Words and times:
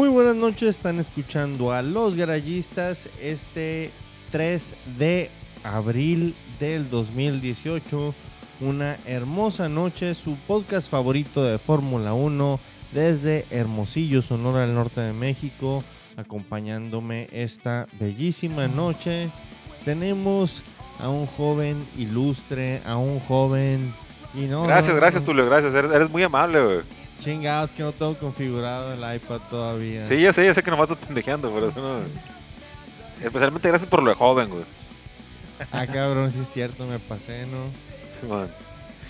Muy 0.00 0.08
buenas 0.08 0.34
noches, 0.34 0.70
están 0.70 0.98
escuchando 0.98 1.72
a 1.72 1.82
Los 1.82 2.16
Garallistas 2.16 3.06
este 3.20 3.90
3 4.32 4.72
de 4.96 5.30
abril 5.62 6.34
del 6.58 6.88
2018. 6.88 8.14
Una 8.62 8.96
hermosa 9.04 9.68
noche, 9.68 10.14
su 10.14 10.36
podcast 10.46 10.90
favorito 10.90 11.44
de 11.44 11.58
Fórmula 11.58 12.14
1 12.14 12.58
desde 12.92 13.44
Hermosillo, 13.50 14.22
Sonora, 14.22 14.64
al 14.64 14.74
norte 14.74 15.02
de 15.02 15.12
México, 15.12 15.84
acompañándome 16.16 17.28
esta 17.30 17.86
bellísima 18.00 18.68
noche. 18.68 19.28
Tenemos 19.84 20.62
a 20.98 21.10
un 21.10 21.26
joven 21.26 21.86
ilustre, 21.98 22.80
a 22.86 22.96
un 22.96 23.20
joven... 23.20 23.92
Y 24.32 24.46
no, 24.46 24.62
Gracias, 24.62 24.94
no, 24.94 24.96
gracias. 25.00 25.24
Tulio, 25.24 25.44
gracias. 25.44 25.74
Eres, 25.74 25.90
eres 25.90 26.10
muy 26.10 26.22
amable, 26.22 26.64
güey. 26.64 26.99
Chingados 27.20 27.70
que 27.70 27.82
no 27.82 27.92
tengo 27.92 28.14
configurado 28.14 28.92
el 28.94 29.16
iPad 29.16 29.40
todavía. 29.50 30.08
Sí, 30.08 30.20
ya 30.22 30.32
sé, 30.32 30.44
ya 30.44 30.54
sé 30.54 30.62
que 30.62 30.70
nomás 30.70 30.90
estás 30.90 31.06
pendejeando, 31.06 31.50
pero 31.52 31.68
eso 31.68 31.80
no... 31.80 32.00
Especialmente 33.24 33.68
gracias 33.68 33.88
por 33.90 34.02
lo 34.02 34.10
de 34.10 34.16
joven, 34.16 34.48
güey. 34.48 34.64
Ah, 35.72 35.86
cabrón, 35.86 36.32
sí 36.32 36.38
es 36.40 36.48
cierto, 36.50 36.86
me 36.86 36.98
pasé, 36.98 37.44
¿no? 37.46 38.46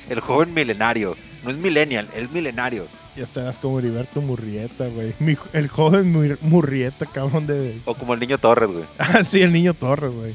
El 0.09 0.21
joven 0.21 0.53
milenario. 0.53 1.17
No 1.45 1.51
es 1.51 1.57
millennial, 1.57 2.09
es 2.17 2.31
milenario. 2.31 2.87
Ya 3.17 3.23
estarás 3.25 3.59
como 3.59 3.79
Heriberto 3.79 4.21
Murrieta, 4.21 4.89
güey. 4.89 5.15
Mi- 5.21 5.37
El 5.53 5.69
joven 5.69 6.11
Mur- 6.13 6.39
Murrieta, 6.43 7.07
cabrón 7.07 7.47
de... 7.47 7.79
O 7.85 7.95
como 7.95 8.15
el 8.15 8.21
niño 8.21 8.39
Torres, 8.39 8.69
güey. 8.71 8.85
Ah, 8.99 9.23
sí, 9.25 9.43
el 9.43 9.53
niño 9.53 9.75
Torres, 9.75 10.13
güey. 10.13 10.35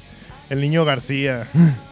El 0.50 0.62
niño 0.62 0.86
García. 0.86 1.48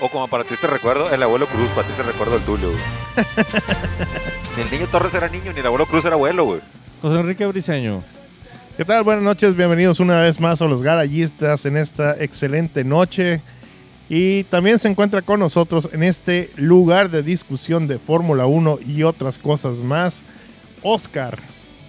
O 0.00 0.08
como 0.08 0.28
para 0.28 0.44
ti 0.44 0.54
te 0.60 0.66
recuerdo, 0.66 1.10
el 1.10 1.22
abuelo 1.22 1.46
Cruz, 1.46 1.68
para 1.70 1.86
ti 1.86 1.94
te 1.96 2.02
recuerdo 2.02 2.36
el 2.36 2.42
Tulio, 2.42 2.70
güey. 2.70 2.82
ni 4.56 4.62
el 4.62 4.70
niño 4.70 4.86
Torres 4.88 5.14
era 5.14 5.28
niño, 5.28 5.52
ni 5.54 5.60
el 5.60 5.66
abuelo 5.66 5.86
Cruz 5.86 6.04
era 6.04 6.14
abuelo, 6.14 6.44
güey. 6.44 6.60
José 7.00 7.20
Enrique 7.20 7.46
Briseño. 7.46 8.02
¿Qué 8.76 8.84
tal? 8.84 9.04
Buenas 9.04 9.24
noches, 9.24 9.56
bienvenidos 9.56 9.98
una 10.00 10.20
vez 10.20 10.38
más 10.38 10.60
a 10.60 10.66
los 10.66 10.82
Garallistas 10.82 11.64
en 11.64 11.78
esta 11.78 12.22
excelente 12.22 12.84
noche. 12.84 13.40
Y 14.10 14.44
también 14.44 14.78
se 14.78 14.88
encuentra 14.88 15.22
con 15.22 15.40
nosotros 15.40 15.88
en 15.92 16.02
este 16.02 16.50
lugar 16.56 17.08
de 17.10 17.22
discusión 17.22 17.88
de 17.88 17.98
Fórmula 17.98 18.44
1 18.44 18.80
y 18.86 19.02
otras 19.02 19.38
cosas 19.38 19.80
más, 19.80 20.22
Oscar, 20.82 21.38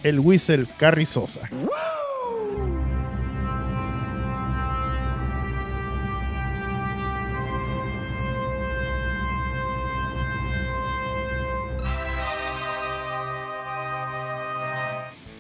el 0.04 0.20
Whistle 0.20 0.66
Carrizosa. 0.78 1.42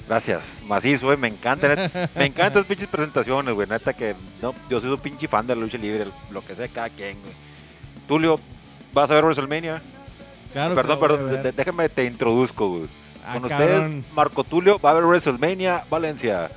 Gracias, 0.07 0.45
macizo, 0.65 1.07
güey, 1.07 1.17
me 1.17 1.27
encanta, 1.27 1.67
net- 1.75 2.09
me 2.15 2.25
encantan 2.27 2.61
las 2.61 2.65
pinches 2.65 2.87
presentaciones, 2.87 3.53
güey, 3.53 3.67
neta 3.67 3.91
que, 3.93 4.15
no, 4.41 4.53
yo 4.69 4.79
soy 4.79 4.89
un 4.91 4.99
pinche 4.99 5.27
fan 5.27 5.45
de 5.45 5.53
la 5.55 5.61
lucha 5.61 5.77
libre, 5.77 6.05
lo 6.31 6.41
que 6.45 6.55
sea 6.55 6.67
cada 6.69 6.89
quien, 6.89 7.19
güey. 7.21 7.33
Tulio, 8.07 8.39
¿vas 8.93 9.11
a 9.11 9.15
ver 9.15 9.25
WrestleMania? 9.25 9.81
Claro 10.53 10.75
perdón, 10.75 10.99
perdón, 10.99 11.51
déjame 11.55 11.89
te 11.89 12.05
introduzco, 12.05 12.69
güey. 12.69 12.85
Ah, 13.25 13.33
Con 13.33 13.49
cabrón. 13.49 13.97
ustedes, 13.97 14.13
Marco 14.13 14.43
Tulio, 14.45 14.79
va 14.79 14.91
a 14.91 14.93
ver 14.93 15.03
WrestleMania, 15.03 15.83
Valencia. 15.89 16.49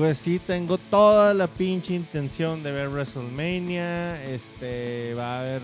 Pues 0.00 0.16
sí, 0.16 0.38
tengo 0.38 0.78
toda 0.78 1.34
la 1.34 1.46
pinche 1.46 1.92
intención 1.92 2.62
de 2.62 2.72
ver 2.72 2.88
WrestleMania. 2.88 4.24
Este, 4.24 5.12
va 5.12 5.36
a 5.36 5.40
haber 5.40 5.60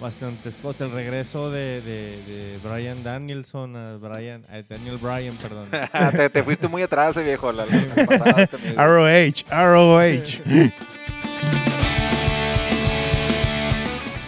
bastantes 0.00 0.56
cosas. 0.56 0.88
El 0.88 0.90
regreso 0.90 1.48
de, 1.52 1.80
de, 1.82 2.20
de 2.24 2.58
Brian 2.60 3.04
Danielson, 3.04 3.76
a 3.76 3.96
Brian, 3.98 4.42
a 4.50 4.62
Daniel 4.62 4.98
Bryan, 4.98 5.36
perdón. 5.36 5.68
te, 6.10 6.28
te 6.28 6.42
fuiste 6.42 6.66
muy 6.66 6.82
atrás, 6.82 7.14
viejo. 7.14 7.52
La, 7.52 7.66
la. 7.66 8.84
ROH, 8.84 9.44
ROH. 9.48 10.72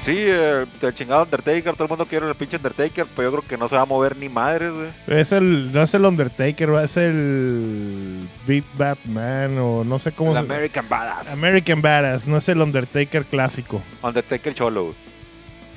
Sí, 0.05 0.15
eh, 0.17 0.65
el 0.81 0.95
chingado 0.95 1.25
Undertaker, 1.25 1.75
todo 1.75 1.85
el 1.85 1.89
mundo 1.91 2.07
quiere 2.07 2.27
el 2.27 2.35
pinche 2.35 2.57
Undertaker, 2.57 3.07
pero 3.15 3.31
yo 3.31 3.37
creo 3.39 3.49
que 3.49 3.57
no 3.59 3.69
se 3.69 3.75
va 3.75 3.83
a 3.83 3.87
mover 3.87 4.17
ni 4.17 4.31
madres, 4.31 4.73
güey. 4.73 4.89
Es 5.07 5.31
el, 5.33 5.71
no 5.73 5.83
es 5.83 5.93
el 5.93 6.05
Undertaker, 6.07 6.71
es 6.83 6.97
el 6.97 8.27
Big 8.47 8.65
Batman 8.79 9.59
o 9.59 9.85
no 9.85 9.99
sé 9.99 10.13
cómo 10.13 10.31
El 10.31 10.39
se 10.39 10.53
American 10.53 10.89
Badass. 10.89 11.29
American 11.29 11.83
Badass, 11.83 12.27
no 12.27 12.39
es 12.39 12.49
el 12.49 12.63
Undertaker 12.63 13.27
clásico. 13.27 13.83
Undertaker 14.03 14.55
Cholo. 14.55 14.95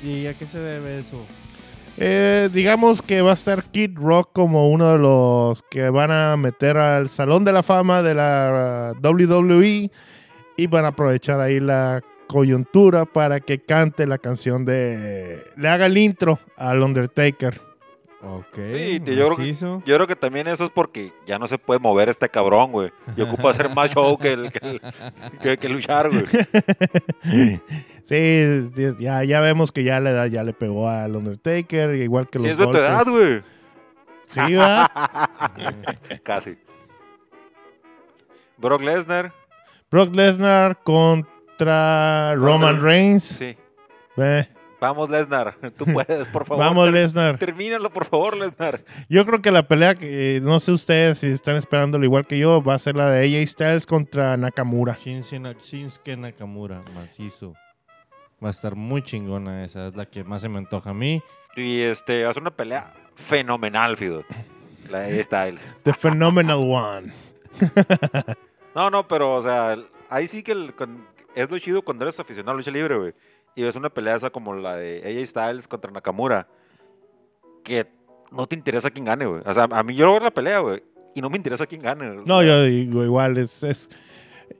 ¿Y 0.02 0.26
a 0.26 0.34
qué 0.34 0.46
se 0.46 0.58
debe 0.58 1.00
eso? 1.00 1.22
Eh, 1.96 2.48
digamos 2.52 3.02
que 3.02 3.20
va 3.20 3.32
a 3.32 3.34
estar 3.34 3.62
Kid 3.62 3.92
Rock 3.94 4.30
como 4.32 4.70
uno 4.70 4.92
de 4.92 4.98
los 4.98 5.62
que 5.70 5.90
van 5.90 6.10
a 6.10 6.36
meter 6.36 6.76
al 6.76 7.08
Salón 7.08 7.44
de 7.44 7.52
la 7.52 7.62
Fama 7.62 8.02
de 8.02 8.14
la 8.14 8.94
uh, 8.96 9.06
WWE 9.06 9.90
y 10.56 10.66
van 10.66 10.86
a 10.86 10.88
aprovechar 10.88 11.40
ahí 11.40 11.60
la 11.60 12.02
coyuntura 12.26 13.04
para 13.04 13.40
que 13.40 13.58
cante 13.60 14.06
la 14.06 14.18
canción 14.18 14.64
de... 14.64 15.44
Le 15.56 15.68
haga 15.68 15.86
el 15.86 15.96
intro 15.98 16.38
al 16.56 16.82
Undertaker. 16.82 17.60
Ok, 18.22 18.54
Sí, 18.56 18.98
yo 19.00 19.04
creo 19.04 19.30
que- 19.36 19.42
macizo. 19.42 19.82
Yo 19.84 19.94
creo 19.96 20.06
que 20.06 20.16
también 20.16 20.48
eso 20.48 20.64
es 20.64 20.70
porque 20.70 21.12
ya 21.26 21.38
no 21.38 21.46
se 21.46 21.58
puede 21.58 21.78
mover 21.80 22.08
este 22.08 22.28
cabrón, 22.30 22.72
güey. 22.72 22.90
Y 23.16 23.20
ocupa 23.20 23.50
hacer 23.50 23.68
más 23.74 23.90
show 23.90 24.16
que, 24.18 24.32
el, 24.32 24.50
que, 24.50 24.58
el- 24.66 24.80
que- 25.42 25.58
que 25.58 25.68
luchar, 25.68 26.08
güey. 26.10 26.24
Sí, 28.06 28.70
ya, 28.98 29.24
ya 29.24 29.40
vemos 29.40 29.72
que 29.72 29.82
ya 29.82 29.98
la 29.98 30.10
edad 30.10 30.26
ya 30.26 30.44
le 30.44 30.52
pegó 30.52 30.88
al 30.90 31.16
Undertaker, 31.16 31.94
igual 31.94 32.28
que 32.28 32.38
Sí, 32.38 32.42
los 32.44 32.52
es 32.52 32.58
de 32.58 32.64
tu 32.64 32.70
golpes. 32.72 32.82
edad, 32.82 33.04
güey. 33.06 33.42
Sí, 34.28 34.40
¿verdad? 34.54 34.90
Casi. 36.22 36.58
Brock 38.58 38.82
Lesnar, 38.82 39.32
Brock 39.90 40.14
Lesnar 40.14 40.82
contra 41.58 42.34
Roman 42.34 42.82
Reigns. 42.82 43.24
sí. 43.24 43.56
Eh, 44.16 44.46
Vamos, 44.80 45.08
Lesnar. 45.08 45.54
Tú 45.78 45.86
puedes, 45.86 46.28
por 46.28 46.44
favor. 46.44 46.62
vamos, 46.62 46.90
Lesnar. 46.92 47.38
Termínalo, 47.38 47.90
por 47.90 48.04
favor, 48.04 48.36
Lesnar. 48.36 48.80
Yo 49.08 49.24
creo 49.24 49.40
que 49.40 49.50
la 49.50 49.62
pelea, 49.66 49.94
que 49.94 50.36
eh, 50.36 50.40
no 50.42 50.60
sé 50.60 50.72
ustedes 50.72 51.18
si 51.18 51.28
están 51.28 51.56
esperándolo 51.56 52.04
igual 52.04 52.26
que 52.26 52.38
yo, 52.38 52.62
va 52.62 52.74
a 52.74 52.78
ser 52.78 52.94
la 52.96 53.08
de 53.10 53.24
AJ 53.24 53.48
Styles 53.48 53.86
contra 53.86 54.36
Nakamura. 54.36 54.98
Shinsuke 55.02 55.40
Na- 55.40 55.52
Shinsuke 55.54 56.16
Nakamura, 56.18 56.80
macizo. 56.94 57.54
Va 58.44 58.48
a 58.48 58.50
estar 58.50 58.74
muy 58.76 59.02
chingona 59.02 59.64
esa, 59.64 59.86
es 59.86 59.96
la 59.96 60.04
que 60.04 60.22
más 60.22 60.42
se 60.42 60.50
me 60.50 60.58
antoja 60.58 60.90
a 60.90 60.94
mí. 60.94 61.22
Y 61.56 61.80
este, 61.80 62.26
hace 62.26 62.40
una 62.40 62.50
pelea 62.50 62.92
fenomenal, 63.16 63.96
Fido. 63.96 64.22
La 64.90 65.00
de 65.00 65.22
Styles. 65.22 65.60
The 65.82 65.94
Phenomenal 65.94 66.58
One. 66.58 67.12
No, 68.74 68.90
no, 68.90 69.06
pero, 69.06 69.36
o 69.36 69.42
sea, 69.42 69.76
ahí 70.10 70.26
sí 70.26 70.42
que 70.42 70.50
el- 70.52 70.74
con- 70.74 71.06
es 71.34 71.50
lo 71.50 71.58
chido 71.58 71.82
cuando 71.82 72.04
eres 72.04 72.18
aficionado 72.20 72.52
a 72.52 72.56
lucha 72.56 72.70
libre, 72.70 72.96
güey. 72.96 73.14
Y 73.56 73.62
ves 73.62 73.76
una 73.76 73.90
pelea 73.90 74.16
esa 74.16 74.30
como 74.30 74.54
la 74.54 74.76
de 74.76 75.00
AJ 75.04 75.28
Styles 75.28 75.68
contra 75.68 75.90
Nakamura. 75.90 76.46
Que 77.62 77.86
no 78.32 78.46
te 78.46 78.56
interesa 78.56 78.90
quién 78.90 79.04
gane, 79.04 79.26
güey. 79.26 79.42
O 79.44 79.54
sea, 79.54 79.68
a 79.70 79.82
mí 79.82 79.94
yo 79.94 80.06
veo 80.06 80.20
la 80.20 80.30
pelea, 80.30 80.58
güey. 80.58 80.82
Y 81.14 81.20
no 81.20 81.30
me 81.30 81.36
interesa 81.36 81.66
quién 81.66 81.82
gane. 81.82 82.22
No, 82.26 82.42
yo 82.42 82.62
digo 82.64 83.04
igual, 83.04 83.36
es... 83.38 83.62
es- 83.62 83.90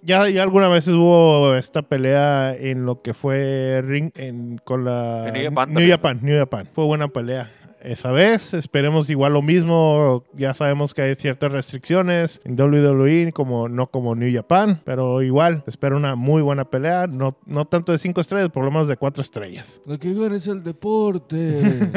ya, 0.01 0.29
ya 0.31 0.43
alguna 0.43 0.69
vez 0.69 0.89
hubo 0.89 1.55
esta 1.57 1.83
pelea 1.83 2.55
en 2.57 2.87
lo 2.87 3.03
que 3.03 3.13
fue 3.13 3.83
ring 3.85 4.11
en, 4.17 4.59
con 4.65 4.85
la 4.85 5.29
En 5.29 5.35
New 5.35 5.45
Japan 5.51 5.73
New 5.75 5.89
Japan, 5.91 6.19
New 6.23 6.39
Japan. 6.39 6.69
Fue 6.75 6.85
buena 6.85 7.09
pelea. 7.09 7.51
Esa 7.85 8.13
vez 8.13 8.55
esperemos 8.55 9.11
igual 9.11 9.35
lo 9.35 9.43
mismo. 9.43 10.25
Ya 10.33 10.55
sabemos 10.55 10.95
que 10.95 11.03
hay 11.03 11.15
ciertas 11.17 11.53
restricciones 11.53 12.41
en 12.45 12.59
WWE, 12.59 13.33
como 13.33 13.69
no 13.69 13.89
como 13.89 14.15
New 14.15 14.35
Japan, 14.35 14.81
pero 14.85 15.21
igual 15.21 15.63
espero 15.67 15.99
una 15.99 16.15
muy 16.15 16.41
buena 16.41 16.65
pelea. 16.65 17.07
No, 17.07 17.37
no 17.45 17.67
tanto 17.67 17.93
de 17.93 17.99
cinco 17.99 18.23
estrellas, 18.23 18.49
por 18.49 18.65
lo 18.65 18.71
menos 18.71 18.89
de 18.89 18.97
cuatro 18.97 19.21
estrellas. 19.21 19.83
Lo 19.85 19.99
que 19.99 20.15
gana 20.15 20.35
es 20.35 20.49
el 20.49 20.63
deporte. 20.63 21.61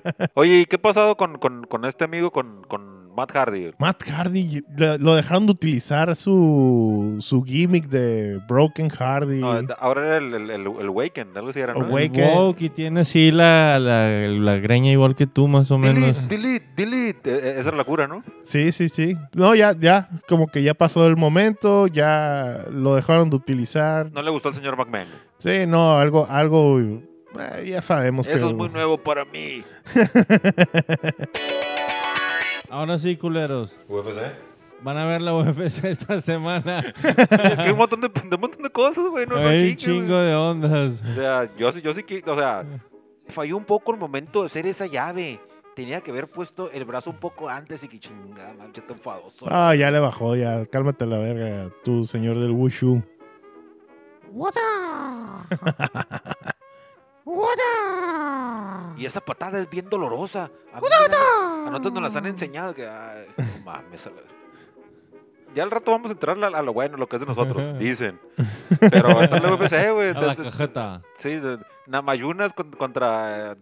Oye, 0.34 0.60
¿y 0.60 0.66
qué 0.66 0.76
ha 0.76 0.82
pasado 0.82 1.16
con, 1.16 1.38
con, 1.38 1.64
con 1.64 1.86
este 1.86 2.04
amigo, 2.04 2.30
con, 2.30 2.62
con 2.68 3.09
Matt 3.20 3.32
Hardy? 3.36 3.70
Matt 3.78 4.02
Hardy 4.08 4.62
lo 4.98 5.14
dejaron 5.14 5.44
de 5.44 5.52
utilizar 5.52 6.16
su, 6.16 7.16
su 7.20 7.42
gimmick 7.42 7.86
de 7.88 8.40
Broken 8.48 8.88
Hardy. 8.88 9.40
No, 9.40 9.60
ahora 9.78 10.06
era 10.06 10.16
el, 10.16 10.32
el, 10.32 10.50
el, 10.50 10.66
el 10.80 10.88
Waken, 10.88 11.28
algo 11.36 11.50
así 11.50 11.60
era, 11.60 11.74
¿no? 11.74 11.98
El 11.98 12.10
Woke 12.10 12.62
y 12.62 12.70
tiene 12.70 13.00
así 13.00 13.30
la, 13.30 13.78
la, 13.78 14.08
la 14.08 14.56
greña 14.56 14.90
igual 14.90 15.14
que 15.14 15.26
tú, 15.26 15.48
más 15.48 15.70
o 15.70 15.76
menos. 15.76 16.28
Delete, 16.28 16.66
delete, 16.76 17.30
delete. 17.30 17.30
Eh, 17.30 17.50
eh, 17.50 17.56
Esa 17.58 17.68
era 17.68 17.76
la 17.76 17.84
cura, 17.84 18.06
¿no? 18.08 18.24
Sí, 18.42 18.72
sí, 18.72 18.88
sí. 18.88 19.14
No, 19.34 19.54
ya, 19.54 19.76
ya, 19.78 20.08
como 20.26 20.46
que 20.46 20.62
ya 20.62 20.72
pasó 20.72 21.06
el 21.06 21.18
momento, 21.18 21.88
ya 21.88 22.64
lo 22.72 22.94
dejaron 22.94 23.28
de 23.28 23.36
utilizar. 23.36 24.10
No 24.12 24.22
le 24.22 24.30
gustó 24.30 24.48
al 24.48 24.54
señor 24.54 24.78
McMahon. 24.78 25.08
Sí, 25.38 25.66
no, 25.66 25.98
algo, 25.98 26.26
algo, 26.26 26.80
eh, 26.80 27.66
ya 27.66 27.82
sabemos 27.82 28.26
que... 28.26 28.32
Eso 28.32 28.48
es 28.48 28.56
muy 28.56 28.70
nuevo 28.70 28.96
para 28.96 29.26
mí. 29.26 29.62
Ahora 32.70 32.96
sí, 32.98 33.16
culeros. 33.16 33.80
UFC. 33.88 34.18
Van 34.82 34.96
a 34.96 35.04
ver 35.04 35.20
la 35.20 35.34
UFC 35.34 35.84
esta 35.84 36.20
semana. 36.20 36.78
es 36.80 36.94
que 36.96 37.62
hay 37.62 37.70
un 37.70 37.76
montón 37.78 38.00
de, 38.00 38.08
de 38.08 38.34
un 38.34 38.40
montón 38.40 38.62
de 38.62 38.70
cosas, 38.70 39.04
güey. 39.10 39.26
No, 39.26 39.36
Hay 39.36 39.70
un 39.72 39.76
chingo 39.76 40.06
güey. 40.14 40.26
de 40.26 40.34
ondas. 40.34 41.02
O 41.02 41.12
sea, 41.14 41.50
yo, 41.56 41.70
sí- 41.72 41.82
yo 41.82 41.92
sí 41.92 42.02
que, 42.04 42.22
o 42.26 42.36
sea, 42.36 42.64
falló 43.28 43.56
un 43.56 43.64
poco 43.64 43.92
el 43.92 43.98
momento 43.98 44.40
de 44.40 44.46
hacer 44.46 44.66
esa 44.66 44.86
llave. 44.86 45.40
Tenía 45.76 46.00
que 46.00 46.10
haber 46.10 46.28
puesto 46.28 46.70
el 46.72 46.84
brazo 46.84 47.10
un 47.10 47.16
poco 47.18 47.48
antes 47.48 47.82
y 47.84 47.88
que 47.88 48.00
chingada, 48.00 48.52
mancha, 48.54 48.82
te 48.86 48.92
enfadoso. 48.92 49.46
Ah, 49.48 49.74
ya 49.74 49.90
le 49.90 49.98
bajó, 50.00 50.34
ya. 50.36 50.64
Cálmate 50.66 51.06
la 51.06 51.18
verga, 51.18 51.70
tú, 51.84 52.04
señor 52.06 52.38
del 52.38 52.50
Wushu. 52.50 53.02
Y 58.96 59.06
esa 59.06 59.20
patada 59.20 59.60
es 59.60 59.70
bien 59.70 59.88
dolorosa. 59.88 60.50
A, 60.72 60.80
a 61.66 61.70
nosotros 61.70 61.92
nos 61.94 62.02
las 62.02 62.16
han 62.16 62.26
enseñado 62.26 62.74
que, 62.74 62.86
ay, 62.86 63.26
no 63.38 63.64
mames. 63.64 64.06
a 64.06 64.10
la- 64.10 64.16
Ya 65.54 65.62
al 65.62 65.70
rato 65.70 65.90
vamos 65.90 66.10
a 66.10 66.12
entrar 66.12 66.42
a, 66.42 66.46
a 66.48 66.62
lo 66.62 66.72
bueno, 66.72 66.96
lo 66.96 67.08
que 67.08 67.16
es 67.16 67.20
de 67.20 67.26
nosotros, 67.26 67.78
dicen. 67.78 68.18
Pero 68.78 69.20
esta 69.22 69.36
es 69.36 69.42
la 69.42 69.54
UFC, 69.54 69.92
güey. 69.92 70.10
A 70.10 70.20
la 70.20 70.36
cajeta. 70.36 71.02
Sí, 71.18 71.30
de- 71.36 71.58
Namayunas 71.86 72.52
con- 72.52 72.70
contra 72.70 73.56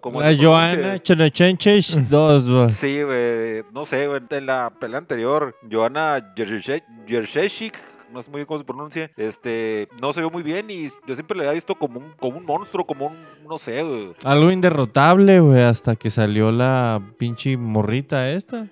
como 0.00 0.20
La. 0.22 0.34
Joana 0.42 0.98
Chenechenches 1.02 2.08
2, 2.08 2.50
güey. 2.50 2.70
Sí, 2.70 3.02
güey, 3.02 3.62
no 3.72 3.84
sé, 3.84 4.06
güey, 4.06 4.22
en 4.30 4.46
la 4.46 4.70
pelea 4.70 4.98
anterior, 4.98 5.54
Joana 5.70 6.32
Jersheshik, 6.34 7.74
no 8.12 8.22
sé 8.22 8.30
muy 8.30 8.38
bien 8.38 8.46
cómo 8.46 8.58
se 8.58 8.64
pronuncia, 8.64 9.10
este, 9.16 9.88
no 10.00 10.12
se 10.12 10.20
vio 10.20 10.30
muy 10.30 10.42
bien 10.42 10.70
y 10.70 10.90
yo 11.06 11.14
siempre 11.14 11.36
le 11.36 11.44
había 11.44 11.54
visto 11.54 11.74
como 11.74 12.00
un, 12.00 12.12
como 12.18 12.38
un 12.38 12.44
monstruo, 12.44 12.84
como 12.86 13.06
un, 13.06 13.16
no 13.48 13.58
sé, 13.58 13.82
güey. 13.82 14.12
Algo 14.24 14.50
inderrotable, 14.50 15.40
güey, 15.40 15.62
hasta 15.62 15.96
que 15.96 16.10
salió 16.10 16.50
la 16.52 17.00
pinche 17.18 17.56
morrita 17.56 18.30
esta. 18.30 18.66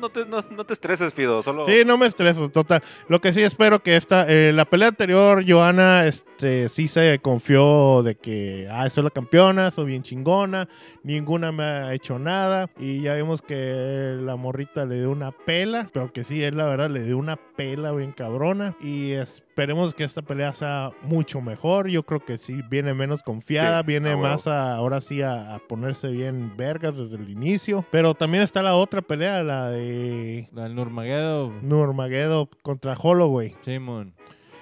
No 0.00 0.08
te, 0.10 0.24
no, 0.24 0.44
no 0.50 0.64
te 0.64 0.72
estreses, 0.72 1.12
Fido, 1.12 1.42
solo... 1.42 1.66
Sí, 1.66 1.82
no 1.84 1.98
me 1.98 2.06
estreso, 2.06 2.48
total. 2.50 2.82
Lo 3.08 3.20
que 3.20 3.32
sí 3.32 3.42
espero 3.42 3.80
que 3.82 3.96
esta, 3.96 4.24
eh, 4.28 4.52
la 4.52 4.64
pelea 4.64 4.88
anterior, 4.88 5.44
Joana, 5.46 6.06
este, 6.06 6.68
sí 6.68 6.88
se 6.88 7.18
confió 7.20 8.02
de 8.02 8.14
que, 8.14 8.68
ah, 8.70 8.88
soy 8.90 9.04
la 9.04 9.10
campeona, 9.10 9.70
soy 9.70 9.86
bien 9.86 10.02
chingona, 10.02 10.68
ninguna 11.02 11.52
me 11.52 11.62
ha 11.64 11.94
hecho 11.94 12.18
nada. 12.18 12.70
Y 12.78 13.02
ya 13.02 13.14
vimos 13.14 13.42
que 13.42 14.16
la 14.20 14.36
morrita 14.36 14.84
le 14.84 14.96
dio 14.96 15.10
una 15.10 15.32
pela, 15.32 15.88
pero 15.92 16.12
que 16.12 16.24
sí, 16.24 16.42
es 16.42 16.54
la 16.54 16.64
verdad, 16.66 16.90
le 16.90 17.02
dio 17.04 17.18
una 17.18 17.36
pela 17.36 17.92
bien 17.92 18.12
cabrona. 18.12 18.74
Y 18.80 19.12
esperemos 19.12 19.94
que 19.94 20.04
esta 20.04 20.22
pelea 20.22 20.52
sea 20.52 20.90
mucho 21.02 21.40
mejor. 21.40 21.88
Yo 21.88 22.04
creo 22.04 22.24
que 22.24 22.38
sí, 22.38 22.60
viene 22.70 22.94
menos 22.94 23.22
confiada, 23.22 23.80
Sí, 23.80 23.86
viene 23.86 24.10
a 24.10 24.16
huevo. 24.16 24.28
más 24.28 24.46
a, 24.46 24.74
ahora 24.74 25.00
sí 25.00 25.22
a, 25.22 25.54
a 25.54 25.58
ponerse 25.58 26.08
bien 26.08 26.56
vergas 26.56 26.96
desde 26.96 27.16
el 27.16 27.28
inicio. 27.30 27.84
Pero 27.90 28.14
también 28.14 28.42
está 28.42 28.62
la 28.62 28.74
otra 28.74 28.93
pelea, 29.02 29.42
la 29.42 29.70
de 29.70 30.48
La 30.52 30.64
del 30.64 30.74
Nurmagomedov. 30.74 31.62
Nurmagomedov 31.62 32.48
contra 32.62 32.94
Holloway. 32.94 33.54
Simón. 33.62 34.14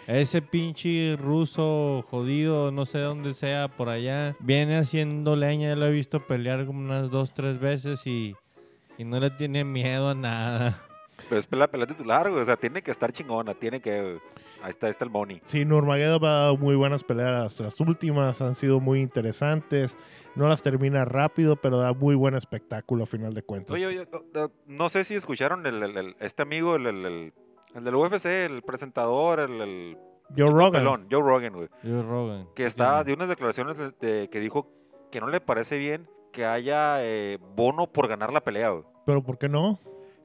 Ese 0.07 0.43
pinche 0.43 1.17
ruso 1.17 2.03
jodido, 2.11 2.73
no 2.73 2.87
sé 2.87 2.99
dónde 2.99 3.35
sea, 3.35 3.69
por 3.69 3.89
allá, 3.89 4.37
viene 4.41 4.77
haciendo 4.77 5.37
leña. 5.37 5.71
Ya 5.71 5.77
lo 5.77 5.87
he 5.87 5.93
visto 5.93 6.27
pelear 6.27 6.67
como 6.67 6.81
unas 6.81 7.11
dos, 7.11 7.33
tres 7.33 7.61
veces 7.61 8.07
y, 8.07 8.35
y 8.99 9.05
no 9.05 9.21
le 9.21 9.31
tiene 9.31 9.65
miedo 9.65 10.09
a 10.09 10.15
nada. 10.15 10.83
Pero 11.29 11.39
es 11.41 11.47
la 11.51 11.69
pelea 11.69 11.87
titular, 11.87 12.31
güey, 12.31 12.43
o 12.43 12.45
sea, 12.47 12.57
tiene 12.57 12.83
que 12.83 12.91
estar 12.91 13.13
chingona, 13.13 13.55
tiene 13.55 13.81
que... 13.81 14.19
Ahí 14.63 14.71
está, 14.71 14.87
ahí 14.87 14.93
está 14.93 15.05
el 15.05 15.11
money. 15.11 15.41
Sí, 15.45 15.65
Nurmagomedov 15.65 16.25
ha 16.25 16.31
dado 16.31 16.57
muy 16.57 16.75
buenas 16.77 17.03
peleas. 17.03 17.59
Las 17.61 17.81
últimas 17.81 18.41
han 18.43 18.55
sido 18.55 18.81
muy 18.81 19.01
interesantes. 19.01 19.99
No 20.37 20.49
las 20.49 20.63
termina 20.63 21.05
rápido, 21.05 21.57
pero 21.57 21.79
da 21.79 21.93
muy 21.93 22.15
buen 22.15 22.35
espectáculo 22.35 23.05
a 23.05 23.07
final 23.07 23.35
de 23.35 23.43
cuentas. 23.43 23.73
Oye, 23.75 23.87
oye, 23.87 24.07
no, 24.35 24.51
no- 24.67 24.89
sé 24.89 25.05
si 25.05 25.15
escucharon 25.15 25.67
el, 25.67 25.83
el- 25.83 25.97
el- 25.97 26.17
este 26.21 26.43
amigo, 26.43 26.77
el, 26.77 26.87
el, 26.87 27.05
el, 27.07 27.33
el 27.75 27.85
del 27.85 27.95
UFC, 27.95 28.27
el 28.27 28.63
presentador, 28.63 29.41
el... 29.41 29.61
el 29.61 29.99
Joe 30.37 30.49
Rogan. 30.51 30.73
pelón, 30.73 31.07
Joe 31.11 31.21
Rogan, 31.21 31.53
güey. 31.53 31.69
Joe 31.83 32.03
Rogan. 32.03 32.47
que 32.55 32.65
está 32.67 33.05
de 33.05 33.13
unas 33.13 33.29
declaraciones 33.29 33.77
de- 33.77 33.91
de- 34.07 34.29
que 34.31 34.41
dijo 34.41 34.69
que 35.11 35.21
no 35.21 35.29
le 35.29 35.41
parece 35.41 35.77
bien 35.77 36.09
que 36.33 36.47
haya 36.47 37.03
eh, 37.05 37.39
bono 37.55 37.87
por 37.87 38.09
ganar 38.09 38.33
la 38.33 38.41
pelea, 38.41 38.71
güey. 38.71 38.85
Pero 39.05 39.23
¿por 39.23 39.37
qué 39.37 39.49
no? 39.51 39.79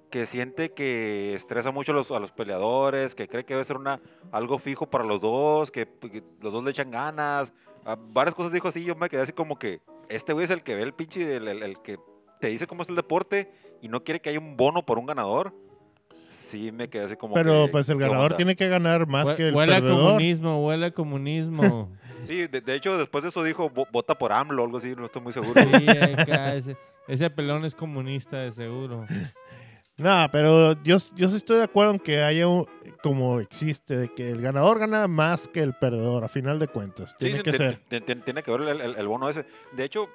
Que 0.09 0.25
siente 0.25 0.71
que 0.73 1.35
estresa 1.35 1.71
mucho 1.71 1.91
a 1.91 1.95
los, 1.95 2.09
a 2.11 2.19
los 2.19 2.31
peleadores, 2.31 3.13
que 3.15 3.27
cree 3.27 3.43
que 3.43 3.53
debe 3.53 3.65
ser 3.65 3.77
una 3.77 3.99
algo 4.31 4.57
fijo 4.59 4.85
para 4.87 5.03
los 5.03 5.21
dos, 5.21 5.69
que, 5.71 5.85
que 6.01 6.23
los 6.41 6.53
dos 6.53 6.63
le 6.63 6.71
echan 6.71 6.91
ganas, 6.91 7.51
a 7.85 7.95
varias 7.97 8.35
cosas 8.35 8.51
dijo 8.53 8.67
así, 8.69 8.83
yo 8.83 8.95
me 8.95 9.09
quedé 9.09 9.21
así 9.21 9.33
como 9.33 9.57
que 9.59 9.79
este 10.09 10.33
güey 10.33 10.45
es 10.45 10.51
el 10.51 10.63
que 10.63 10.75
ve 10.75 10.83
el 10.83 10.93
pinche, 10.93 11.35
el, 11.35 11.47
el- 11.47 11.63
el 11.63 11.81
que 11.81 11.97
te 12.39 12.47
dice 12.47 12.67
cómo 12.67 12.83
es 12.83 12.89
el 12.89 12.95
deporte 12.95 13.51
y 13.81 13.87
no 13.89 14.03
quiere 14.03 14.19
que 14.21 14.29
haya 14.29 14.39
un 14.39 14.55
bono 14.57 14.83
por 14.85 14.97
un 14.99 15.05
ganador. 15.07 15.53
Sí, 16.49 16.71
me 16.71 16.87
quedé 16.89 17.03
así 17.05 17.15
como 17.17 17.33
Pero 17.33 17.65
que, 17.65 17.71
pues 17.73 17.89
el 17.89 17.97
¿qué 17.97 18.03
ganador 18.05 18.35
tiene 18.35 18.55
que 18.55 18.69
ganar 18.69 19.05
más 19.07 19.25
Hue- 19.27 19.35
que 19.35 19.49
el 19.49 19.55
huele 19.55 19.75
a 19.75 19.79
perdedor. 19.81 20.05
comunismo, 20.05 20.65
huele 20.65 20.85
a 20.87 20.91
comunismo. 20.91 21.89
Sí, 22.25 22.45
de, 22.47 22.59
de 22.59 22.75
hecho 22.75 22.97
después 22.97 23.23
de 23.23 23.29
eso 23.29 23.41
dijo, 23.41 23.69
"Vo- 23.69 23.87
vota 23.89 24.13
por 24.15 24.33
AMLO, 24.33 24.63
algo 24.65 24.79
así, 24.79 24.93
no 24.97 25.05
estoy 25.05 25.21
muy 25.21 25.31
seguro. 25.31 25.53
Sí, 25.61 25.87
acá, 25.89 26.55
ese, 26.55 26.75
ese 27.07 27.29
pelón 27.29 27.63
es 27.63 27.73
comunista 27.73 28.37
de 28.39 28.51
seguro. 28.51 29.05
No, 29.97 30.27
pero 30.31 30.73
yo, 30.83 30.97
yo 31.15 31.29
sí 31.29 31.37
estoy 31.37 31.57
de 31.57 31.63
acuerdo 31.63 31.93
en 31.93 31.99
que 31.99 32.21
haya 32.21 32.47
un, 32.47 32.67
como 33.01 33.39
existe, 33.39 33.97
de 33.97 34.13
que 34.13 34.29
el 34.29 34.41
ganador 34.41 34.77
gana 34.79 35.07
más 35.07 35.47
que 35.47 35.61
el 35.61 35.73
perdedor, 35.73 36.23
a 36.23 36.27
final 36.27 36.59
de 36.59 36.67
cuentas. 36.67 37.11
Sí, 37.11 37.25
Tiene 37.25 37.41
que 37.41 37.53
ser. 37.53 37.79
ti- 37.89 38.01
ti- 38.01 38.15
Tiene 38.23 38.43
que 38.43 38.51
ver 38.51 38.61
el, 38.61 38.81
el- 38.81 38.95
el 38.95 39.07
bono 39.07 39.27
ese. 39.29 39.45
De 39.75 39.83
hecho, 39.83 40.07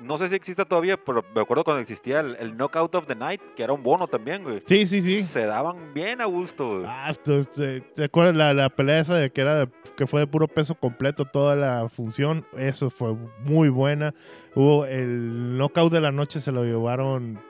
no 0.00 0.18
sé 0.18 0.28
si 0.28 0.36
existe 0.36 0.64
todavía, 0.64 0.96
pero 0.96 1.24
me 1.34 1.40
acuerdo 1.40 1.64
cuando 1.64 1.80
existía 1.80 2.20
el, 2.20 2.36
el 2.36 2.56
Knockout 2.56 2.94
of 2.94 3.06
the 3.06 3.16
Night, 3.16 3.40
que 3.56 3.64
era 3.64 3.72
un 3.72 3.82
bono 3.82 4.06
también, 4.06 4.44
güey. 4.44 4.60
Sí, 4.66 4.86
sí, 4.86 5.02
sí. 5.02 5.22
Se 5.24 5.46
daban 5.46 5.92
bien 5.94 6.20
a 6.20 6.26
gusto, 6.26 6.68
güey. 6.78 6.84
Ah, 6.86 7.08
esto- 7.10 7.44
te, 7.44 7.80
¿te 7.80 8.04
acuerdas 8.04 8.36
la, 8.36 8.54
la 8.54 8.68
pelea 8.70 9.00
esa 9.00 9.16
de 9.16 9.30
que 9.30 9.40
era 9.40 9.56
de- 9.66 9.68
que 9.96 10.06
fue 10.06 10.20
de 10.20 10.26
puro 10.28 10.46
peso 10.46 10.76
completo 10.76 11.24
toda 11.24 11.56
la 11.56 11.88
función? 11.88 12.46
Eso 12.56 12.88
fue 12.88 13.14
muy 13.44 13.68
buena. 13.68 14.14
Hubo 14.54 14.86
el 14.86 15.56
knockout 15.58 15.92
de 15.92 16.00
la 16.00 16.12
noche, 16.12 16.38
se 16.38 16.52
lo 16.52 16.62
llevaron 16.64 17.40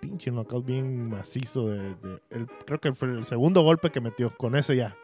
pinche 0.00 0.30
knockout 0.30 0.64
bien 0.64 1.08
macizo. 1.10 1.68
De, 1.68 1.78
de- 1.94 2.20
el- 2.30 2.46
creo 2.66 2.78
que 2.80 2.92
fue 2.94 3.08
el 3.08 3.24
segundo 3.24 3.62
golpe 3.62 3.90
que 3.90 4.00
metió. 4.00 4.30
Con 4.36 4.56
ese 4.56 4.76
ya. 4.76 4.96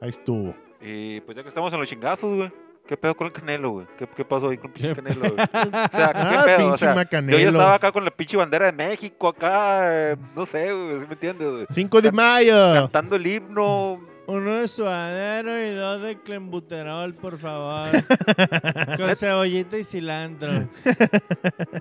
Ahí 0.00 0.10
estuvo. 0.10 0.54
Y 0.80 1.20
pues 1.22 1.36
ya 1.36 1.42
que 1.42 1.48
estamos 1.48 1.72
en 1.72 1.80
los 1.80 1.88
chingazos, 1.88 2.36
güey. 2.36 2.52
¿Qué 2.86 2.96
pedo 2.96 3.14
con 3.14 3.28
el 3.28 3.32
Canelo, 3.32 3.70
güey? 3.70 3.86
¿Qué, 3.96 4.08
qué 4.08 4.24
pasó 4.24 4.48
ahí 4.48 4.58
con 4.58 4.66
el 4.66 4.72
pinche 4.72 4.88
¿Qué 4.88 4.94
Canelo, 4.96 5.20
güey? 5.20 5.32
O 5.34 5.36
sea, 5.36 5.48
¿qué 5.52 5.92
Ah, 5.94 6.42
pedo? 6.44 6.56
O 6.56 6.60
pinche 6.70 6.78
sea, 6.78 6.94
yo 7.20 7.38
ya 7.38 7.48
estaba 7.48 7.74
acá 7.74 7.92
con 7.92 8.04
la 8.04 8.10
pinche 8.10 8.36
bandera 8.36 8.66
de 8.66 8.72
México, 8.72 9.28
acá, 9.28 9.82
eh, 9.84 10.16
no 10.34 10.44
sé, 10.46 10.72
güey, 10.72 11.00
¿sí 11.00 11.06
me 11.06 11.12
entiendes? 11.14 11.48
güey? 11.50 11.66
5 11.70 12.00
de 12.00 12.08
Can- 12.08 12.16
mayo. 12.16 12.72
Cantando 12.74 13.14
el 13.16 13.26
himno. 13.26 14.00
Uno 14.26 14.54
de 14.60 14.68
suadero 14.68 15.58
y 15.60 15.74
dos 15.74 16.00
de 16.00 16.20
clembuterol, 16.20 17.12
por 17.14 17.38
favor. 17.38 17.88
Con 18.96 19.16
cebollita 19.16 19.76
y 19.76 19.84
cilantro. 19.84 20.68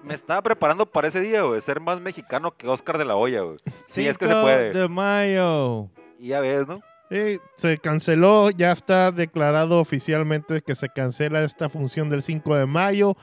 Me 0.04 0.16
estaba 0.16 0.42
preparando 0.42 0.86
para 0.88 1.10
ese 1.10 1.20
día, 1.20 1.44
güey. 1.44 1.62
Ser 1.62 1.80
más 1.80 2.02
mexicano 2.02 2.52
que 2.58 2.68
Oscar 2.68 2.98
de 2.98 3.06
la 3.06 3.16
Hoya, 3.16 3.42
güey. 3.42 3.58
Sí, 3.88 4.08
es 4.08 4.18
que 4.18 4.26
se 4.26 4.32
5 4.34 4.42
puede. 4.42 4.74
de 4.74 4.88
mayo. 4.88 5.90
Y 6.20 6.30
ya 6.30 6.40
ves, 6.40 6.68
¿no? 6.68 6.82
Eh, 7.12 7.40
se 7.58 7.78
canceló, 7.78 8.50
ya 8.50 8.72
está 8.72 9.12
declarado 9.12 9.80
oficialmente 9.80 10.62
que 10.62 10.76
se 10.76 10.90
cancela 10.90 11.44
esta 11.44 11.70
función 11.70 12.10
del 12.10 12.24
5 12.24 12.56
de 12.56 12.66
mayo. 12.66 13.16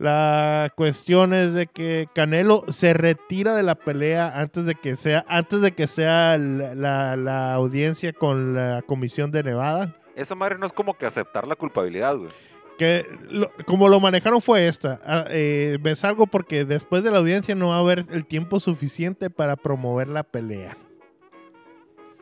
La 0.00 0.72
cuestión 0.76 1.34
es 1.34 1.52
de 1.52 1.66
que 1.66 2.08
Canelo 2.14 2.64
se 2.68 2.94
retira 2.94 3.54
de 3.54 3.62
la 3.62 3.74
pelea 3.74 4.32
antes 4.40 4.64
de 4.64 4.74
que 4.74 4.96
sea, 4.96 5.26
antes 5.28 5.60
de 5.60 5.72
que 5.72 5.86
sea 5.86 6.38
la, 6.38 6.74
la- 6.74 7.16
la 7.16 7.52
audiencia 7.52 8.14
con 8.14 8.54
la 8.54 8.80
comisión 8.86 9.30
de 9.30 9.42
Nevada. 9.42 9.94
Esa 10.16 10.34
madre 10.34 10.56
no 10.58 10.64
es 10.64 10.72
como 10.72 10.94
que 10.94 11.04
aceptar 11.04 11.46
la 11.46 11.54
culpabilidad, 11.54 12.16
güey. 12.16 12.30
Que 12.78 13.04
lo- 13.28 13.50
como 13.66 13.90
lo 13.90 14.00
manejaron 14.00 14.40
fue 14.40 14.68
esta. 14.68 14.98
Ah, 15.04 15.24
eh, 15.28 15.76
me 15.82 15.94
salgo 15.96 16.26
porque 16.26 16.64
después 16.64 17.04
de 17.04 17.10
la 17.10 17.18
audiencia 17.18 17.54
no 17.54 17.68
va 17.68 17.76
a 17.76 17.80
haber 17.80 18.06
el 18.10 18.24
tiempo 18.24 18.58
suficiente 18.58 19.28
para 19.28 19.56
promover 19.56 20.08
la 20.08 20.22
pelea. 20.22 20.78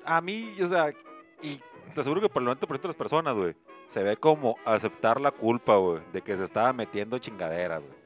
A 0.05 0.21
mí, 0.21 0.61
o 0.61 0.69
sea, 0.69 0.91
y 1.43 1.61
te 1.95 2.01
aseguro 2.01 2.21
que 2.21 2.29
por 2.29 2.43
el 2.43 2.49
90% 2.49 2.83
de 2.83 2.89
las 2.89 2.97
personas, 2.97 3.37
güey, 3.37 3.55
se 3.99 4.05
ve 4.05 4.17
como 4.17 4.57
aceptar 4.65 5.21
la 5.21 5.33
culpa, 5.33 5.75
güey, 5.75 6.01
de 6.13 6.23
que 6.23 6.37
se 6.37 6.45
estaba 6.45 6.73
metiendo 6.73 7.19
chingaderas, 7.19 7.83
güey. 7.83 7.99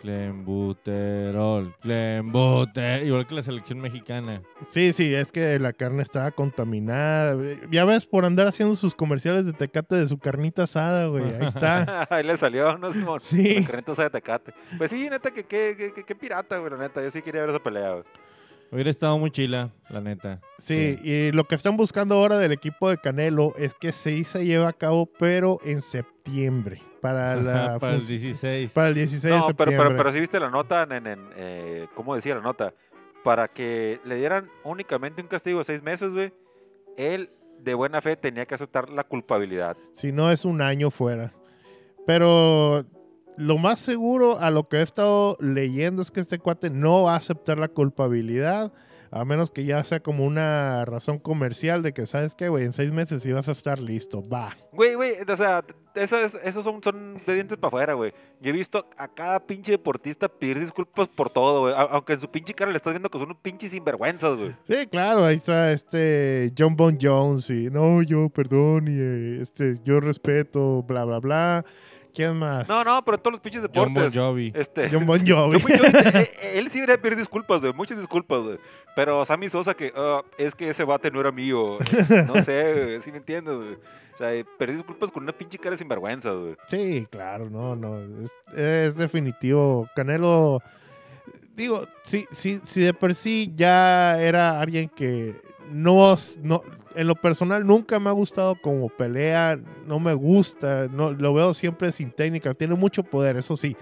Clembuterol, 0.00 1.74
clembuterol. 1.80 3.06
Igual 3.06 3.26
que 3.26 3.34
la 3.34 3.42
selección 3.42 3.80
mexicana. 3.80 4.40
Sí, 4.70 4.94
sí, 4.94 5.14
es 5.14 5.30
que 5.30 5.58
la 5.58 5.74
carne 5.74 6.02
estaba 6.02 6.30
contaminada. 6.30 7.36
Ya 7.70 7.84
ves, 7.84 8.06
por 8.06 8.24
andar 8.24 8.46
haciendo 8.46 8.76
sus 8.76 8.94
comerciales 8.94 9.44
de 9.44 9.52
tecate 9.52 9.96
de 9.96 10.06
su 10.06 10.18
carnita 10.18 10.62
asada, 10.62 11.08
güey. 11.08 11.24
Ahí 11.24 11.46
está. 11.46 12.06
Ahí 12.10 12.24
le 12.24 12.38
salió, 12.38 12.78
¿no, 12.78 12.90
Simón? 12.90 13.20
Sí. 13.20 13.60
La 13.60 13.66
carnita 13.66 14.02
de 14.04 14.10
Tecate. 14.10 14.54
Pues 14.78 14.90
sí, 14.90 15.10
neta, 15.10 15.30
que 15.32 15.44
qué 15.44 16.14
pirata, 16.18 16.56
güey, 16.56 16.70
la 16.70 16.78
neta. 16.78 17.02
Yo 17.02 17.10
sí 17.10 17.20
quería 17.20 17.42
ver 17.42 17.50
esa 17.50 17.62
pelea, 17.62 17.90
güey. 17.90 18.04
Hubiera 18.70 18.90
estado 18.90 19.16
muy 19.18 19.30
chila, 19.30 19.70
la 19.88 20.00
neta. 20.00 20.40
Sí, 20.58 20.98
y 21.02 21.32
lo 21.32 21.44
que 21.44 21.54
están 21.54 21.76
buscando 21.78 22.16
ahora 22.16 22.38
del 22.38 22.52
equipo 22.52 22.90
de 22.90 22.98
Canelo 22.98 23.54
es 23.56 23.74
que 23.74 23.92
sí 23.92 24.24
se 24.24 24.44
lleve 24.44 24.66
a 24.66 24.72
cabo, 24.74 25.06
pero 25.18 25.58
en 25.64 25.80
septiembre. 25.80 26.82
para, 27.00 27.36
la 27.36 27.78
para 27.78 27.94
el 27.94 28.00
fun- 28.00 28.08
16. 28.08 28.72
para 28.72 28.88
el 28.88 28.94
16 28.94 29.22
de 29.22 29.30
No, 29.30 29.36
pero, 29.36 29.46
septiembre. 29.70 29.86
pero, 29.88 29.96
pero 29.96 30.12
sí 30.12 30.20
viste 30.20 30.38
la 30.40 30.50
nota 30.50 30.82
en, 30.82 31.06
en, 31.06 31.18
eh, 31.36 31.86
¿cómo 31.94 32.14
decía 32.14 32.34
la 32.34 32.40
nota? 32.42 32.74
Para 33.24 33.48
que 33.48 34.00
le 34.04 34.16
dieran 34.16 34.50
únicamente 34.64 35.22
un 35.22 35.28
castigo 35.28 35.60
de 35.60 35.64
seis 35.64 35.82
meses, 35.82 36.10
güey, 36.12 36.32
él 36.98 37.30
de 37.60 37.74
buena 37.74 38.02
fe 38.02 38.16
tenía 38.16 38.44
que 38.46 38.54
aceptar 38.54 38.90
la 38.90 39.04
culpabilidad. 39.04 39.76
Si 39.92 40.12
no 40.12 40.30
es 40.30 40.44
un 40.44 40.60
año 40.60 40.90
fuera. 40.90 41.32
Pero 42.06 42.84
lo 43.38 43.56
más 43.58 43.80
seguro 43.80 44.38
a 44.40 44.50
lo 44.50 44.68
que 44.68 44.78
he 44.78 44.82
estado 44.82 45.36
leyendo 45.40 46.02
es 46.02 46.10
que 46.10 46.20
este 46.20 46.38
cuate 46.38 46.70
no 46.70 47.04
va 47.04 47.14
a 47.14 47.16
aceptar 47.16 47.58
la 47.58 47.68
culpabilidad. 47.68 48.72
A 49.10 49.24
menos 49.24 49.50
que 49.50 49.64
ya 49.64 49.82
sea 49.84 50.00
como 50.00 50.26
una 50.26 50.84
razón 50.84 51.18
comercial 51.18 51.82
de 51.82 51.94
que, 51.94 52.04
¿sabes 52.04 52.34
qué, 52.34 52.50
güey? 52.50 52.66
En 52.66 52.74
seis 52.74 52.92
meses 52.92 53.24
vas 53.32 53.48
a 53.48 53.52
estar 53.52 53.78
listo. 53.78 54.22
Va. 54.28 54.54
Güey, 54.70 54.96
güey, 54.96 55.14
o 55.26 55.36
sea, 55.38 55.64
eso 55.94 56.18
es- 56.18 56.36
esos 56.44 56.62
son, 56.62 56.82
son 56.82 57.18
de 57.26 57.32
dientes 57.34 57.56
para 57.56 57.68
afuera, 57.68 57.94
güey. 57.94 58.12
Yo 58.42 58.50
he 58.50 58.52
visto 58.52 58.84
a 58.98 59.08
cada 59.08 59.40
pinche 59.46 59.72
deportista 59.72 60.28
pedir 60.28 60.60
disculpas 60.60 61.08
por 61.08 61.30
todo, 61.30 61.60
güey. 61.62 61.74
Aunque 61.90 62.12
en 62.12 62.20
su 62.20 62.30
pinche 62.30 62.52
cara 62.52 62.70
le 62.70 62.76
estás 62.76 62.92
viendo 62.92 63.08
que 63.08 63.16
son 63.16 63.28
unos 63.28 63.40
pinches 63.40 63.70
sinvergüenzas, 63.70 64.36
güey. 64.36 64.54
Sí, 64.68 64.86
claro, 64.88 65.24
ahí 65.24 65.36
está 65.36 65.72
este 65.72 66.52
John 66.58 66.76
Bon 66.76 66.98
Jones 67.00 67.48
y 67.48 67.70
no, 67.70 68.02
yo 68.02 68.28
perdón 68.28 68.88
y 68.88 68.98
eh, 68.98 69.38
este, 69.40 69.78
yo 69.84 70.00
respeto, 70.00 70.82
bla, 70.82 71.06
bla, 71.06 71.18
bla. 71.18 71.64
¿Quién 72.18 72.36
más? 72.36 72.68
No, 72.68 72.82
no, 72.82 73.04
pero 73.04 73.16
en 73.16 73.22
todos 73.22 73.32
los 73.34 73.40
pinches 73.40 73.62
John 73.62 73.94
deportes. 73.94 74.12
Bon 74.12 74.12
Jovi. 74.12 74.52
Este, 74.52 74.88
John 74.90 75.06
Bon 75.06 75.24
Jovi. 75.24 75.60
John 75.60 75.62
Bon 75.62 75.92
Jovi, 75.92 76.18
eh, 76.18 76.32
eh, 76.42 76.52
él 76.56 76.68
sí 76.72 76.80
debería 76.80 77.00
pedir 77.00 77.16
disculpas, 77.16 77.60
güey. 77.60 77.72
Muchas 77.72 77.96
disculpas, 77.96 78.42
güey. 78.42 78.58
Pero 78.96 79.24
Sammy 79.24 79.48
Sosa, 79.48 79.74
que 79.74 79.92
ah, 79.94 80.22
es 80.36 80.52
que 80.56 80.68
ese 80.68 80.82
bate 80.82 81.12
no 81.12 81.20
era 81.20 81.30
mío. 81.30 81.78
No 82.26 82.42
sé, 82.42 82.72
güey. 82.72 83.02
¿Sí 83.02 83.12
me 83.12 83.18
entiendes, 83.18 83.54
güey? 83.54 83.74
O 84.14 84.18
sea, 84.18 84.34
eh, 84.34 84.44
pedir 84.58 84.78
disculpas 84.78 85.12
con 85.12 85.22
una 85.22 85.30
pinche 85.30 85.58
cara 85.58 85.70
de 85.70 85.78
sinvergüenza, 85.78 86.32
güey. 86.32 86.56
Sí, 86.66 87.06
claro, 87.08 87.48
no, 87.48 87.76
no. 87.76 88.00
Es, 88.24 88.32
es 88.58 88.96
definitivo. 88.96 89.88
Canelo, 89.94 90.60
digo, 91.54 91.84
si, 92.02 92.26
si, 92.32 92.58
si 92.64 92.80
de 92.80 92.94
por 92.94 93.14
sí 93.14 93.52
ya 93.54 94.20
era 94.20 94.60
alguien 94.60 94.88
que 94.88 95.36
no, 95.70 96.16
no, 96.42 96.62
en 96.94 97.06
lo 97.06 97.14
personal 97.14 97.66
nunca 97.66 97.98
me 97.98 98.10
ha 98.10 98.12
gustado 98.12 98.56
como 98.60 98.88
pelea, 98.88 99.58
no 99.86 100.00
me 100.00 100.14
gusta, 100.14 100.88
no, 100.88 101.12
lo 101.12 101.34
veo 101.34 101.54
siempre 101.54 101.92
sin 101.92 102.10
técnica, 102.10 102.54
tiene 102.54 102.74
mucho 102.74 103.02
poder, 103.02 103.36
eso 103.36 103.56
sí. 103.56 103.76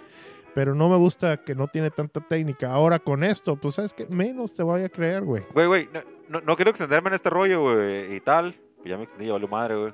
Pero 0.54 0.74
no 0.74 0.88
me 0.88 0.96
gusta 0.96 1.36
que 1.36 1.54
no 1.54 1.68
tiene 1.68 1.90
tanta 1.90 2.20
técnica. 2.20 2.72
Ahora 2.72 2.98
con 2.98 3.22
esto, 3.22 3.56
pues 3.56 3.74
sabes 3.74 3.92
que 3.92 4.06
menos 4.06 4.54
te 4.54 4.62
voy 4.62 4.82
a 4.82 4.88
creer, 4.88 5.22
güey. 5.22 5.44
Güey, 5.52 5.66
güey, 5.66 5.88
no, 5.92 6.00
no, 6.28 6.40
no 6.40 6.56
quiero 6.56 6.70
extenderme 6.70 7.08
en 7.08 7.14
este 7.14 7.28
rollo, 7.28 7.60
güey, 7.60 8.16
y 8.16 8.20
tal. 8.20 8.54
Pues 8.76 8.88
ya 8.88 8.96
me 8.96 9.04
extendí, 9.04 9.30
valió 9.30 9.48
madre, 9.48 9.76
güey. 9.76 9.92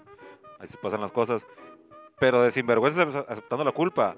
Así 0.61 0.77
pasan 0.81 1.01
las 1.01 1.11
cosas. 1.11 1.43
Pero 2.21 2.43
de 2.43 2.53
sinvergüenza 2.53 3.03
aceptando 3.29 3.65
la 3.65 3.73
culpa. 3.73 4.17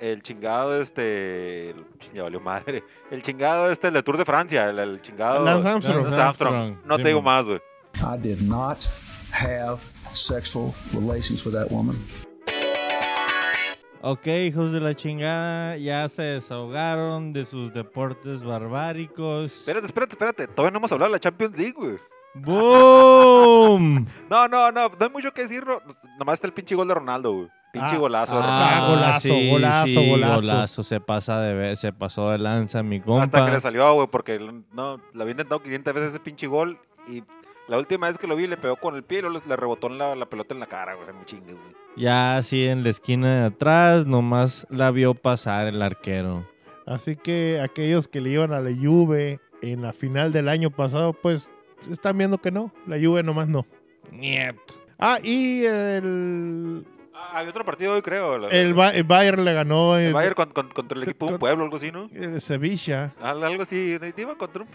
El 0.00 0.22
chingado, 0.22 0.80
este. 0.80 1.70
el- 1.70 1.84
Ya 2.14 2.22
valió 2.22 2.40
madre. 2.40 2.82
El 3.10 3.22
chingado, 3.22 3.70
este, 3.70 3.88
el 3.88 3.94
de 3.94 4.02
Tour 4.02 4.16
de 4.16 4.24
Francia. 4.24 4.70
El, 4.70 4.78
el 4.78 5.02
chingado. 5.02 5.44
Lance 5.44 5.68
Armstrong. 5.68 6.02
Lance 6.04 6.14
Armstrong. 6.16 6.76
No 6.84 6.96
Sí, 6.96 7.02
te 7.02 7.08
digo 7.08 7.22
man. 7.22 7.36
más, 7.36 7.44
güey. 7.46 7.60
I 8.02 8.18
did 8.18 8.40
not 8.40 8.78
have 9.32 9.78
sexual 10.12 10.72
relations 10.94 11.44
with 11.44 11.52
that 11.52 11.70
woman. 11.70 11.96
Ok, 14.02 14.26
hijos 14.28 14.72
de 14.72 14.80
la 14.80 14.94
chingada, 14.94 15.76
ya 15.76 16.08
se 16.08 16.22
desahogaron 16.22 17.34
de 17.34 17.44
sus 17.44 17.70
deportes 17.74 18.42
barbáricos. 18.42 19.52
Espérate, 19.54 19.84
espérate, 19.86 20.12
espérate. 20.14 20.46
Todavía 20.48 20.70
no 20.70 20.78
hemos 20.78 20.92
hablado 20.92 21.10
de 21.10 21.16
la 21.16 21.20
Champions 21.20 21.54
League, 21.58 21.74
güey. 21.76 21.96
¡Boom! 22.34 24.06
No, 24.30 24.48
no, 24.48 24.72
no. 24.72 24.88
No 24.88 24.96
hay 25.00 25.10
mucho 25.10 25.32
que 25.34 25.42
decir. 25.42 25.66
no- 25.66 25.82
Nomás 26.18 26.34
está 26.34 26.46
el 26.46 26.52
pinche 26.54 26.74
gol 26.74 26.88
de 26.88 26.94
Ronaldo, 26.94 27.32
güey. 27.32 27.48
Pinche 27.72 27.96
Ah, 27.96 27.98
golazo 27.98 28.32
ah, 28.34 28.40
Ronaldo. 28.40 28.90
golazo, 28.96 29.34
golazo, 29.50 30.02
golazo. 30.02 30.34
golazo. 30.40 30.82
Se 30.82 31.00
pasa 31.00 31.40
de 31.40 31.54
ver, 31.54 31.76
se 31.76 31.92
pasó 31.92 32.30
de 32.30 32.38
lanza 32.38 32.82
mi 32.82 32.96
Hasta 32.96 33.06
que 33.06 33.12
le 33.12 33.30
compa. 33.30 33.60
salió, 33.60 33.94
güey, 33.94 34.08
porque 34.08 34.38
no, 34.72 35.00
lo 35.12 35.22
había 35.22 35.32
intentado 35.32 35.62
500 35.62 35.94
veces 35.94 36.10
ese 36.10 36.20
pinche 36.20 36.46
gol 36.48 36.78
y 37.08 37.22
la 37.68 37.78
última 37.78 38.08
vez 38.08 38.18
que 38.18 38.26
lo 38.26 38.34
vi 38.34 38.48
le 38.48 38.56
pegó 38.56 38.74
con 38.76 38.96
el 38.96 39.04
pie 39.04 39.18
y 39.18 39.22
luego 39.22 39.40
le 39.46 39.54
rebotó 39.56 39.86
en 39.86 39.98
la, 39.98 40.16
la 40.16 40.26
pelota 40.26 40.52
en 40.54 40.58
la 40.60 40.66
cara, 40.66 40.94
güey, 40.94 41.04
o 41.04 41.06
sea, 41.06 41.14
muy 41.14 41.24
chingue, 41.26 41.52
güey. 41.52 41.64
Ya 41.96 42.36
así 42.36 42.66
en 42.66 42.82
la 42.82 42.88
esquina 42.90 43.40
de 43.42 43.46
atrás, 43.46 44.06
nomás 44.06 44.66
la 44.70 44.90
vio 44.90 45.14
pasar 45.14 45.68
el 45.68 45.80
arquero. 45.80 46.44
Así 46.86 47.14
que 47.14 47.60
aquellos 47.62 48.08
que 48.08 48.20
le 48.20 48.30
iban 48.30 48.52
a 48.52 48.58
la 48.60 48.70
Juve 48.74 49.38
en 49.62 49.82
la 49.82 49.92
final 49.92 50.32
del 50.32 50.48
año 50.48 50.70
pasado, 50.70 51.12
pues 51.12 51.48
están 51.88 52.18
viendo 52.18 52.38
que 52.38 52.50
no. 52.50 52.72
La 52.88 52.96
Juve 52.98 53.22
nomás 53.22 53.46
no. 53.46 53.64
Niet. 54.10 54.56
Ah, 54.98 55.18
y 55.22 55.62
el, 55.64 56.84
Ah, 57.32 57.38
había 57.38 57.50
otro 57.50 57.64
partido 57.64 57.92
hoy, 57.92 58.02
creo. 58.02 58.38
la- 58.38 58.48
el, 58.48 58.74
Ba- 58.74 58.90
el 58.90 59.04
Bayern 59.04 59.44
le 59.44 59.52
ganó 59.52 59.96
el 59.96 60.06
el, 60.06 60.14
Bayern 60.14 60.34
con- 60.34 60.50
con- 60.52 60.68
contra 60.70 60.96
el 60.96 61.02
equipo 61.04 61.26
de 61.26 61.32
un 61.34 61.38
pueblo, 61.38 61.64
algo 61.64 61.76
así, 61.76 61.90
¿no? 61.92 62.08
el 62.14 62.40
Sevilla. 62.40 63.12
Al- 63.20 63.42
Algo 63.44 63.62
así, 63.64 63.76
iba 64.16 64.34
contra 64.36 64.62
un. 64.62 64.68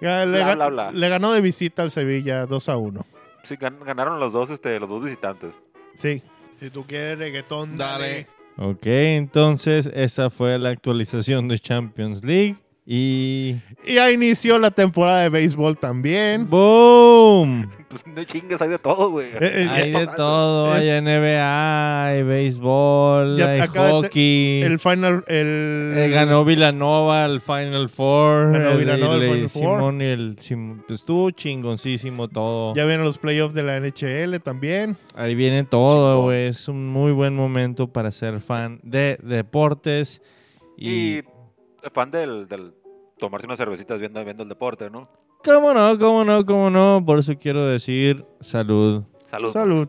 Ya, 0.00 0.24
le, 0.24 0.42
Bla, 0.42 0.52
gan- 0.52 0.54
bla, 0.56 0.68
bla. 0.68 0.92
le 0.92 1.08
ganó 1.08 1.32
de 1.32 1.40
visita 1.40 1.82
al 1.82 1.90
Sevilla 1.90 2.46
2 2.46 2.68
a 2.68 2.76
1. 2.76 3.04
Sí, 3.44 3.56
gan- 3.56 3.82
ganaron 3.84 4.20
los 4.20 4.32
dos, 4.32 4.50
este, 4.50 4.78
los 4.78 4.88
dos 4.88 5.02
visitantes. 5.02 5.54
Sí. 5.94 6.22
Si 6.60 6.70
tú 6.70 6.84
quieres 6.86 7.18
reggaetón, 7.18 7.76
dale. 7.76 8.26
Ok, 8.56 8.86
entonces 8.86 9.88
esa 9.94 10.30
fue 10.30 10.58
la 10.58 10.70
actualización 10.70 11.46
de 11.48 11.58
Champions 11.58 12.24
League. 12.24 12.56
Y. 12.90 13.56
Y 13.84 13.94
ya 13.96 14.10
inició 14.10 14.58
la 14.58 14.70
temporada 14.70 15.20
de 15.20 15.28
béisbol 15.28 15.76
también. 15.76 16.48
¡Boom! 16.48 17.70
Pues 17.90 18.06
no 18.06 18.24
chingues, 18.24 18.60
hay 18.62 18.70
de 18.70 18.78
todo, 18.78 19.10
güey. 19.10 19.26
Eh, 19.28 19.38
eh, 19.40 19.66
Hay 19.70 19.90
de 19.92 20.06
todo, 20.06 20.74
Es- 20.74 20.88
hay 20.88 21.00
NBA, 21.02 22.04
hay 22.06 22.22
béisbol, 22.22 23.36
Ya 23.36 23.50
hay 23.50 23.60
hockey. 23.68 24.62
El 24.62 24.78
final, 24.78 25.22
el... 25.26 25.94
Eh, 25.96 26.08
ganó 26.10 26.46
Villanova 26.46 27.26
el 27.26 27.42
Final 27.42 27.90
Four. 27.90 28.52
Ganó 28.52 28.70
el- 28.70 28.78
Villanova 28.78 29.14
el 29.16 29.22
el- 29.22 29.28
Final 29.34 29.48
Four. 29.50 29.62
Simón 29.78 30.00
y 30.00 30.04
el 30.06 30.36
Sim- 30.38 30.82
pues, 30.86 31.00
estuvo 31.00 31.30
chingoncísimo 31.30 32.28
todo. 32.28 32.74
Ya 32.74 32.86
vienen 32.86 33.04
los 33.04 33.18
playoffs 33.18 33.54
de 33.54 33.62
la 33.64 33.76
NHL 33.76 34.40
también. 34.40 34.96
Ahí 35.14 35.34
viene 35.34 35.64
todo, 35.64 36.22
güey. 36.22 36.46
Es 36.46 36.68
un 36.68 36.88
muy 36.88 37.12
buen 37.12 37.36
momento 37.36 37.92
para 37.92 38.10
ser 38.12 38.40
fan 38.40 38.80
de 38.82 39.18
deportes. 39.22 40.22
Y, 40.76 41.18
Y 41.18 41.22
fan 41.94 42.10
del, 42.10 42.46
del 42.48 42.72
tomarse 43.18 43.46
unas 43.46 43.58
cervecitas 43.58 43.98
viendo, 43.98 44.24
viendo 44.24 44.42
el 44.42 44.48
deporte, 44.48 44.88
¿no? 44.90 45.04
cómo 45.44 45.72
no, 45.72 45.98
cómo 45.98 46.24
no, 46.24 46.44
cómo 46.44 46.70
no. 46.70 47.02
Por 47.04 47.18
eso 47.18 47.34
quiero 47.38 47.64
decir 47.66 48.24
salud. 48.40 49.04
Salud. 49.30 49.50
Salud. 49.52 49.88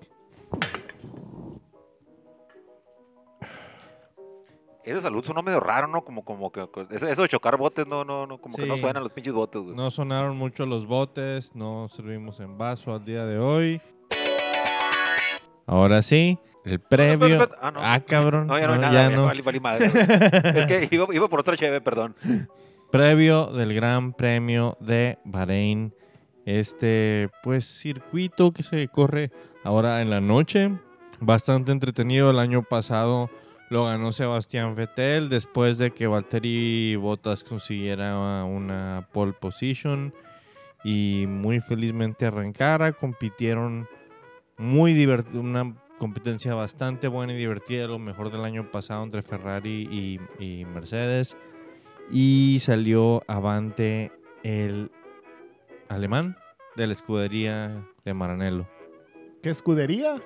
Ese 4.84 5.02
salud 5.02 5.24
sonó 5.24 5.44
medio 5.44 5.60
raro, 5.60 5.88
¿no? 5.88 6.04
Como, 6.04 6.24
como 6.24 6.52
que 6.52 6.68
eso 6.90 7.22
de 7.22 7.28
chocar 7.28 7.58
botes, 7.58 7.86
no, 7.86 8.04
no, 8.04 8.26
no, 8.26 8.40
como 8.40 8.56
que 8.58 8.66
no 8.66 8.78
suenan 8.78 9.04
los 9.04 9.12
pinches 9.12 9.34
botes, 9.34 9.62
güey. 9.62 9.76
No 9.76 9.92
sonaron 9.92 10.36
mucho 10.38 10.66
los 10.66 10.88
botes, 10.88 11.54
no 11.54 11.88
servimos 11.90 12.40
en 12.40 12.58
vaso 12.58 12.94
al 12.94 13.06
día 13.06 13.26
de 13.26 13.38
hoy. 13.38 13.82
Ahora 15.68 16.02
sí, 16.02 16.40
el 16.66 16.80
previo. 16.80 17.28
espera, 17.28 17.44
espera. 17.44 17.60
Ah, 17.62 17.72
no. 17.72 17.80
Ah, 17.84 18.00
cabrón. 18.00 18.48
No, 18.48 18.58
ya 18.58 18.66
no 18.66 18.74
hay 18.74 18.80
No, 18.80 18.86
nada, 18.88 19.10
ya 19.10 19.16
no. 19.16 19.26
valí- 19.28 19.44
valí 19.44 19.60
madre, 19.60 19.86
es 19.86 20.66
que 20.66 20.88
iba, 20.92 21.06
iba 21.14 21.28
por 21.28 21.42
otra 21.42 21.56
cheve, 21.56 21.82
perdón. 21.82 22.16
previo 22.92 23.48
del 23.48 23.74
Gran 23.74 24.14
Premio 24.14 24.78
de 24.80 25.18
Bahrein. 25.24 25.94
Este, 26.46 27.30
pues, 27.44 27.66
circuito 27.66 28.52
que 28.52 28.64
se 28.64 28.88
corre 28.88 29.32
ahora 29.64 30.02
en 30.02 30.10
la 30.10 30.22
noche. 30.22 30.72
Bastante 31.20 31.72
entretenido. 31.72 32.32
El 32.32 32.40
año 32.40 32.64
pasado 32.64 33.30
lo 33.70 33.86
ganó 33.86 34.12
Sebastián 34.12 34.76
Vettel 34.76 35.30
después 35.30 35.78
de 35.78 35.92
que 35.92 36.08
Valtteri 36.08 36.96
Bottas 36.96 37.44
consiguiera 37.44 38.44
una 38.46 39.08
pole 39.12 39.34
position 39.34 40.14
y 40.84 41.26
muy 41.28 41.60
felizmente 41.60 42.26
arrancara. 42.26 42.94
Compitieron 42.94 43.88
muy 44.58 44.94
divertido, 44.94 45.42
una 45.42 45.76
competencia 46.00 46.56
bastante 46.56 47.08
buena 47.08 47.34
y 47.34 47.38
divertida, 47.38 47.86
lo 47.86 48.00
mejor 48.00 48.32
del 48.32 48.46
año 48.46 48.72
pasado 48.72 49.04
entre 49.04 49.22
Ferrari 49.22 49.88
y, 50.40 50.44
y 50.44 50.66
Mercedes. 50.66 51.38
Y 52.12 52.60
salió 52.62 53.24
avante 53.28 54.12
el 54.44 54.92
alemán 55.90 56.38
de 56.76 56.88
la 56.88 56.94
escudería 56.94 57.86
de 58.06 58.14
Maranello, 58.14 58.68
¿Qué 59.42 59.50
escudería? 59.50 60.22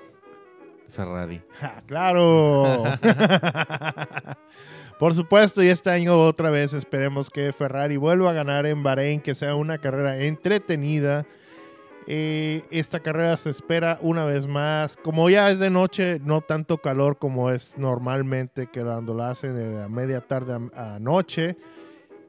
Ferrari. 0.88 1.40
Ja, 1.60 1.82
claro. 1.86 2.84
Por 4.98 5.14
supuesto, 5.14 5.62
y 5.62 5.68
este 5.68 5.90
año 5.90 6.18
otra 6.18 6.50
vez 6.50 6.72
esperemos 6.72 7.30
que 7.30 7.52
Ferrari 7.52 7.96
vuelva 7.96 8.30
a 8.30 8.34
ganar 8.34 8.66
en 8.66 8.82
Bahrein, 8.82 9.20
que 9.20 9.34
sea 9.34 9.54
una 9.54 9.78
carrera 9.78 10.18
entretenida. 10.18 11.26
Eh, 12.06 12.62
esta 12.70 13.00
carrera 13.00 13.36
se 13.36 13.50
espera 13.50 13.98
una 14.02 14.24
vez 14.24 14.46
más. 14.46 14.96
Como 14.96 15.30
ya 15.30 15.50
es 15.50 15.58
de 15.58 15.70
noche, 15.70 16.20
no 16.24 16.40
tanto 16.40 16.78
calor 16.78 17.18
como 17.18 17.50
es 17.50 17.78
normalmente 17.78 18.66
que 18.66 18.82
cuando 18.82 19.14
la 19.14 19.30
hacen 19.30 19.54
de 19.54 19.88
media 19.88 20.20
tarde 20.20 20.70
a, 20.74 20.94
a 20.94 20.98
noche. 20.98 21.56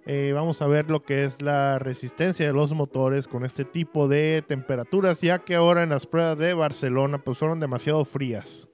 Eh, 0.07 0.33
vamos 0.35 0.61
a 0.61 0.67
ver 0.67 0.91
lo 0.91 1.01
que 1.01 1.23
es 1.25 1.41
la 1.41 1.79
resistencia 1.79 2.45
de 2.45 2.53
los 2.53 2.71
motores 2.73 3.27
con 3.27 3.43
este 3.43 3.65
tipo 3.65 4.07
de 4.07 4.43
temperaturas, 4.47 5.19
ya 5.19 5.39
que 5.39 5.55
ahora 5.55 5.81
en 5.81 5.89
las 5.89 6.05
pruebas 6.05 6.37
de 6.37 6.53
Barcelona 6.53 7.17
pues 7.17 7.39
fueron 7.39 7.59
demasiado 7.59 8.05
frías. 8.05 8.69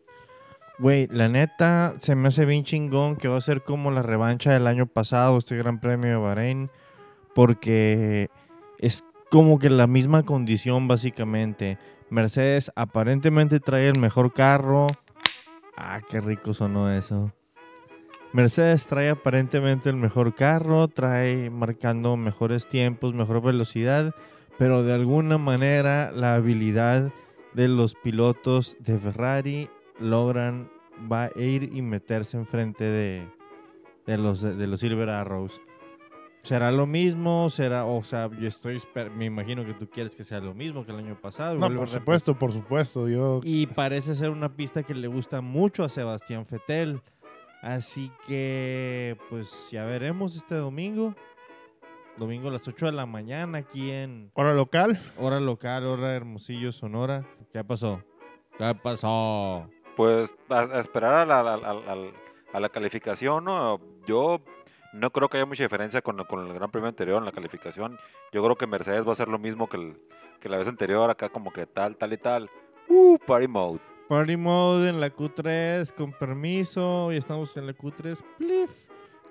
Güey, 0.77 1.08
la 1.10 1.29
neta 1.29 1.93
se 2.00 2.15
me 2.15 2.27
hace 2.27 2.43
bien 2.43 2.65
chingón 2.65 3.15
que 3.15 3.29
va 3.29 3.38
a 3.38 3.41
ser 3.41 3.63
como 3.63 3.91
la 3.91 4.01
revancha 4.01 4.51
del 4.51 4.67
año 4.67 4.88
pasado, 4.88 5.38
este 5.38 5.55
Gran 5.55 5.79
Premio 5.79 6.10
de 6.10 6.17
Bahrein, 6.17 6.70
porque 7.34 8.29
es 8.79 9.05
como 9.31 9.59
que 9.59 9.69
la 9.69 9.88
misma 9.88 10.23
condición 10.23 10.89
básicamente. 10.89 11.77
Mercedes 12.09 12.69
aparentemente 12.75 13.61
trae 13.61 13.88
el 13.88 13.97
mejor 13.97 14.33
carro. 14.33 14.88
Ah, 15.77 16.01
qué 16.09 16.19
rico 16.19 16.53
sonó 16.53 16.91
eso. 16.91 17.31
Mercedes 18.33 18.88
trae 18.88 19.09
aparentemente 19.09 19.89
el 19.89 19.95
mejor 19.95 20.35
carro, 20.35 20.89
trae 20.89 21.50
marcando 21.50 22.17
mejores 22.17 22.67
tiempos, 22.67 23.13
mejor 23.13 23.41
velocidad, 23.41 24.13
pero 24.57 24.83
de 24.83 24.93
alguna 24.93 25.38
manera 25.38 26.11
la 26.11 26.35
habilidad 26.35 27.13
de 27.53 27.69
los 27.69 27.95
pilotos 27.95 28.75
de 28.79 29.00
Ferrari 29.00 29.69
logran 29.97 30.69
ir 31.38 31.71
y 31.73 31.81
meterse 31.81 32.35
enfrente 32.35 32.83
de, 32.83 33.29
de 34.05 34.17
los 34.17 34.41
de 34.41 34.67
los 34.67 34.81
Silver 34.81 35.09
Arrows. 35.09 35.61
¿Será 36.43 36.71
lo 36.71 36.88
mismo? 36.88 37.50
¿Será, 37.51 37.86
o 37.86 38.03
sea, 38.03 38.29
yo 38.39 38.48
estoy, 38.48 38.77
esper- 38.77 39.12
me 39.12 39.25
imagino 39.25 39.63
que 39.63 39.74
tú 39.75 39.88
quieres 39.88 40.15
que 40.15 40.24
sea 40.24 40.39
lo 40.39 40.53
mismo 40.55 40.83
que 40.86 40.91
el 40.91 40.98
año 40.98 41.15
pasado. 41.21 41.57
No, 41.60 41.71
por 41.75 41.88
supuesto, 41.88 42.33
por 42.33 42.51
supuesto. 42.51 43.07
Yo 43.07 43.41
Y 43.43 43.67
parece 43.67 44.15
ser 44.15 44.31
una 44.31 44.50
pista 44.50 44.81
que 44.83 44.95
le 44.95 45.07
gusta 45.07 45.41
mucho 45.41 45.83
a 45.83 45.89
Sebastián 45.89 46.45
Fetel. 46.48 47.01
Así 47.62 48.12
que, 48.27 49.15
pues 49.29 49.69
ya 49.71 49.86
veremos 49.86 50.36
este 50.36 50.55
domingo. 50.55 51.13
Domingo 52.17 52.50
a 52.50 52.51
las 52.51 52.67
8 52.67 52.88
de 52.88 52.91
la 52.91 53.05
mañana 53.05 53.60
aquí 53.60 53.91
en 53.91 54.31
hora 54.33 54.53
local. 54.55 55.00
hora 55.17 55.39
local, 55.39 55.86
hora 55.86 56.15
Hermosillo, 56.15 56.71
Sonora. 56.71 57.24
¿Qué 57.53 57.63
pasó? 57.63 58.03
¿Qué 58.57 58.74
pasó? 58.81 59.69
Pues 59.95 60.33
a, 60.50 60.60
a 60.62 60.79
esperar 60.79 61.13
a 61.13 61.25
la, 61.25 61.39
a, 61.39 61.43
la- 61.43 61.69
a 61.69 61.95
la- 61.95 62.12
a 62.53 62.60
la 62.60 62.69
calificación, 62.69 63.45
¿no? 63.45 63.79
Yo 64.07 64.41
no 64.93 65.12
creo 65.12 65.29
que 65.29 65.38
haya 65.38 65.45
mucha 65.45 65.63
diferencia 65.63 66.01
con, 66.01 66.24
con 66.25 66.45
el 66.48 66.53
Gran 66.53 66.71
Premio 66.71 66.89
anterior 66.89 67.17
en 67.19 67.25
la 67.25 67.31
calificación. 67.31 67.98
Yo 68.31 68.43
creo 68.43 68.55
que 68.55 68.67
Mercedes 68.67 69.05
va 69.05 69.10
a 69.10 69.13
hacer 69.13 69.27
lo 69.27 69.39
mismo 69.39 69.67
que, 69.67 69.77
el- 69.77 69.98
que 70.39 70.50
la 70.50 70.57
vez 70.57 70.67
anterior, 70.67 71.10
acá 71.10 71.29
como 71.29 71.51
que 71.51 71.65
tal, 71.65 71.95
tal 71.98 72.13
y 72.13 72.17
tal. 72.17 72.50
Uh, 72.89 73.17
party 73.25 73.48
mode. 73.48 73.79
Party 74.10 74.36
mode 74.36 74.89
en 74.89 75.00
la 75.00 75.10
Q3, 75.13 75.93
con 75.93 76.12
permiso. 76.12 77.12
Y 77.13 77.17
estamos 77.17 77.55
en 77.55 77.67
la 77.67 77.74
Q3. 77.74 78.19
Plif. 78.38 78.89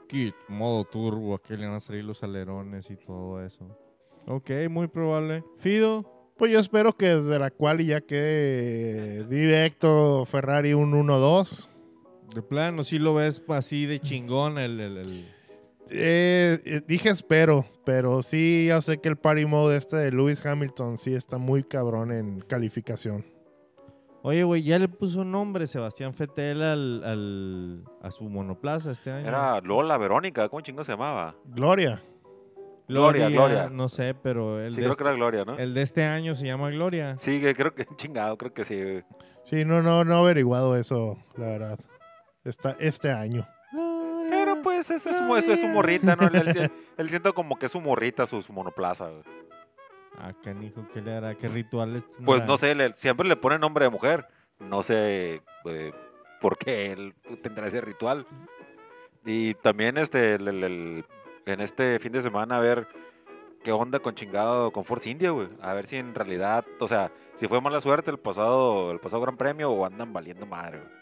Kit, 0.09 0.35
modo 0.49 0.85
turbo. 0.85 1.35
Aquí 1.35 1.57
le 1.57 1.67
van 1.67 1.77
a 1.77 1.81
salir 1.81 2.05
los 2.05 2.23
alerones 2.23 2.91
y 2.91 2.97
todo 2.97 3.45
eso. 3.45 3.67
Ok, 4.27 4.51
muy 4.71 4.87
probable. 4.89 5.45
Fido. 5.59 6.05
Pues 6.39 6.51
yo 6.53 6.59
espero 6.59 6.95
que 6.95 7.07
desde 7.17 7.39
la 7.39 7.51
cual 7.51 7.85
ya 7.85 8.01
quede 8.01 9.25
directo 9.27 10.25
Ferrari 10.25 10.73
un 10.73 10.93
1-2. 10.93 11.69
De 12.35 12.41
plano, 12.43 12.83
si 12.85 12.99
lo 12.99 13.15
ves 13.15 13.43
así 13.49 13.85
de 13.87 14.01
chingón 14.01 14.57
el... 14.59 14.81
el- 14.81 14.97
el- 14.97 15.35
Eh, 15.93 16.61
eh, 16.65 16.81
dije 16.87 17.09
espero, 17.09 17.65
pero 17.85 18.23
sí, 18.23 18.67
ya 18.69 18.81
sé 18.81 18.99
que 19.01 19.09
el 19.09 19.17
party 19.17 19.47
mode 19.47 19.77
este 19.77 19.97
de 19.97 20.13
Lewis 20.13 20.45
Hamilton 20.45 20.99
sí 20.99 21.15
está 21.15 21.39
muy 21.39 21.63
cabrón 21.65 22.13
en 22.13 22.41
calificación. 22.41 23.25
Oye, 24.23 24.45
güey, 24.45 24.63
ya 24.63 24.79
le 24.79 24.87
puso 24.89 25.25
nombre 25.25 25.67
Sebastián 25.67 26.13
Fetel 26.13 26.63
al, 26.63 27.05
al- 27.05 27.85
a 28.03 28.11
su 28.11 28.25
monoplaza 28.29 28.91
este 28.93 29.11
año. 29.11 29.27
Era 29.27 29.61
Lola 29.63 29.97
Verónica, 29.97 30.49
¿cómo 30.49 30.61
chingo 30.61 30.85
se 30.85 30.93
llamaba? 30.93 31.35
Gloria. 31.45 32.03
Gloria, 32.87 33.29
Gloria. 33.29 33.69
No 33.71 33.89
sé, 33.89 34.15
pero 34.15 34.61
el, 34.61 34.75
Sí, 34.75 34.77
de 34.77 34.83
creo 34.83 34.91
este, 34.91 35.03
que 35.05 35.09
era 35.09 35.17
Gloria, 35.17 35.45
¿no? 35.45 35.57
el 35.57 35.75
de 35.75 35.83
este 35.83 36.05
año 36.05 36.35
se 36.35 36.45
llama 36.47 36.71
Gloria. 36.71 37.17
Sí, 37.21 37.41
que 37.41 37.55
creo 37.55 37.73
que 37.75 37.87
chingado, 37.97 38.37
creo 38.37 38.53
que 38.53 38.65
sí. 38.65 39.05
Sí, 39.45 39.65
no, 39.65 39.81
no, 39.81 40.05
no 40.05 40.15
he 40.17 40.19
averiguado 40.19 40.77
eso, 40.77 41.17
la 41.37 41.47
verdad. 41.47 41.79
Está 42.45 42.77
este 42.81 43.11
año. 43.13 43.47
Pero 44.63 44.77
pues 44.85 44.91
es, 44.91 45.05
es, 45.07 45.17
su, 45.17 45.37
es- 45.37 45.49
es 45.49 45.61
su 45.61 45.67
morrita, 45.69 46.17
¿no? 46.17 46.27
Él, 46.27 46.49
él- 46.57 46.71
él 46.97 47.11
siento 47.11 47.33
como 47.35 47.59
que 47.59 47.67
es 47.67 47.73
su 47.73 47.81
morrita, 47.81 48.27
su, 48.27 48.43
su 48.43 48.53
monoplaza. 48.53 49.09
güey. 49.09 49.23
Ah, 50.19 50.33
canijo, 50.43 50.87
¿qué 50.93 51.01
le 51.01 51.15
hará? 51.15 51.35
¿Qué 51.35 51.49
rituales 51.49 52.05
tendrá? 52.05 52.25
Pues 52.27 52.45
no 52.45 52.57
sé, 52.59 52.75
le- 52.75 52.93
siempre 52.95 53.27
le 53.29 53.37
pone 53.37 53.59
nombre 53.59 53.85
de 53.85 53.91
mujer. 53.91 54.27
No 54.59 54.83
sé 54.83 55.41
eh, 55.65 55.93
por 56.41 56.59
qué 56.59 56.93
él 56.93 57.15
tendrá 57.43 57.67
ese 57.69 57.81
ritual. 57.81 58.27
Y 59.25 59.55
también 59.55 59.97
este 59.99 60.35
el- 60.35 60.49
el- 60.49 60.65
el- 60.65 61.05
en 61.47 61.61
este 61.61 61.99
fin 61.99 62.13
de 62.13 62.23
semana 62.23 62.57
a 62.57 62.61
ver 62.61 62.87
qué 63.63 63.73
onda 63.73 63.99
con 64.01 64.15
chingado 64.15 64.71
con 64.73 64.85
Force 64.85 65.09
India, 65.09 65.31
güey. 65.31 65.49
A 65.63 65.73
ver 65.75 65.87
si 65.87 65.97
en 65.97 66.15
realidad, 66.15 66.65
o 66.81 66.89
sea, 66.89 67.11
si 67.39 67.47
fue 67.49 67.61
mala 67.61 67.81
suerte 67.81 68.11
el 68.11 68.19
pasado 68.19 68.91
el 68.91 68.99
pasado 69.01 69.23
Gran 69.23 69.37
Premio 69.37 69.71
o 69.71 69.85
andan 69.87 70.13
valiendo 70.13 70.45
madre, 70.47 70.79
güey. 70.79 71.00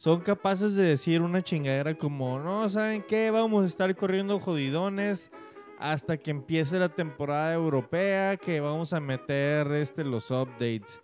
Son 0.00 0.22
capaces 0.22 0.76
de 0.76 0.84
decir 0.84 1.20
una 1.20 1.42
chingadera 1.42 1.92
como, 1.92 2.38
no, 2.38 2.66
¿saben 2.70 3.04
qué? 3.06 3.30
Vamos 3.30 3.64
a 3.64 3.68
estar 3.68 3.94
corriendo 3.94 4.40
jodidones 4.40 5.30
hasta 5.78 6.16
que 6.16 6.30
empiece 6.30 6.78
la 6.78 6.88
temporada 6.88 7.52
europea, 7.52 8.38
que 8.38 8.60
vamos 8.60 8.94
a 8.94 9.00
meter 9.00 9.70
este, 9.72 10.02
los 10.02 10.30
updates. 10.30 11.02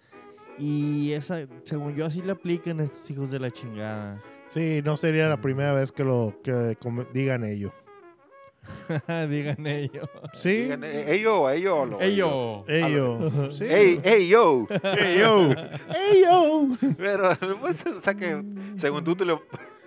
Y 0.59 1.13
esa, 1.13 1.47
según 1.63 1.95
yo, 1.95 2.07
así 2.07 2.23
le 2.23 2.33
aplican 2.33 2.81
a 2.81 2.85
estos 2.85 3.11
hijos 3.11 3.31
de 3.31 3.39
la 3.39 3.51
chingada. 3.51 4.23
Sí, 4.49 4.81
no 4.83 4.97
sería 4.97 5.29
la 5.29 5.43
primera 5.43 5.75
vez 5.75 5.93
que 5.93 6.03
lo 6.03 6.41
que 6.43 6.79
digan 7.13 7.45
ello. 7.45 7.75
Digan 9.31 9.67
ellos. 9.67 10.09
Sí, 10.35 10.63
Digan, 10.65 10.85
"Eh, 10.85 11.15
ello, 11.15 11.49
ello, 11.51 11.87
lo- 11.87 12.01
Ellos. 12.01 12.65
ello. 12.69 13.53
Sí. 13.53 13.65
Ey, 13.65 14.01
ey, 14.05 14.29
yo. 14.29 14.67
Ey, 14.83 15.19
yo. 15.19 15.51
Ey, 15.53 16.23
yo. 16.25 16.67
Pero, 16.97 17.37
pues, 17.61 17.77
o 17.87 18.01
sea 18.03 18.15
que, 18.15 18.43
según 18.81 19.05
tú, 19.05 19.17
te 19.17 19.25
lo, 19.25 19.43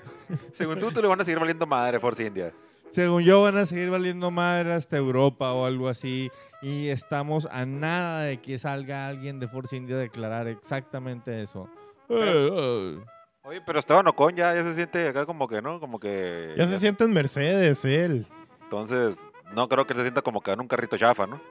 según 0.53 0.79
tú, 0.79 0.91
te 0.91 1.01
le 1.01 1.07
van 1.07 1.21
a 1.21 1.25
seguir 1.25 1.39
valiendo 1.39 1.65
madre 1.65 1.99
Force 1.99 2.23
India. 2.25 2.51
Según 2.89 3.23
yo, 3.23 3.43
van 3.43 3.57
a 3.57 3.65
seguir 3.65 3.89
valiendo 3.91 4.31
madre 4.31 4.73
hasta 4.73 4.97
Europa 4.97 5.53
o 5.53 5.65
algo 5.65 5.89
así. 5.89 6.31
Y 6.61 6.87
estamos 6.89 7.47
a 7.51 7.65
nada 7.65 8.23
de 8.23 8.37
que 8.41 8.57
salga 8.57 9.07
alguien 9.07 9.39
de 9.39 9.47
Force 9.47 9.75
India 9.77 9.95
a 9.95 9.99
declarar 9.99 10.47
exactamente 10.47 11.41
eso. 11.41 11.69
Eh, 12.09 12.49
eh. 12.51 12.97
Oye, 13.43 13.61
pero 13.65 13.79
Esteban 13.79 14.07
Ocon 14.07 14.35
ya, 14.35 14.53
ya 14.53 14.63
se 14.63 14.75
siente 14.75 15.07
acá 15.07 15.25
como 15.25 15.47
que, 15.47 15.61
¿no? 15.61 15.79
Como 15.79 15.99
que... 15.99 16.53
Ya 16.57 16.67
se 16.67 16.79
siente 16.79 17.03
en 17.05 17.13
Mercedes 17.13 17.85
él. 17.85 18.25
Entonces, 18.69 19.17
no 19.55 19.67
creo 19.67 19.87
que 19.87 19.95
se 19.95 20.01
sienta 20.03 20.21
como 20.21 20.41
que 20.41 20.51
en 20.51 20.59
un 20.59 20.67
carrito 20.67 20.95
chafa, 20.95 21.25
¿no? 21.25 21.41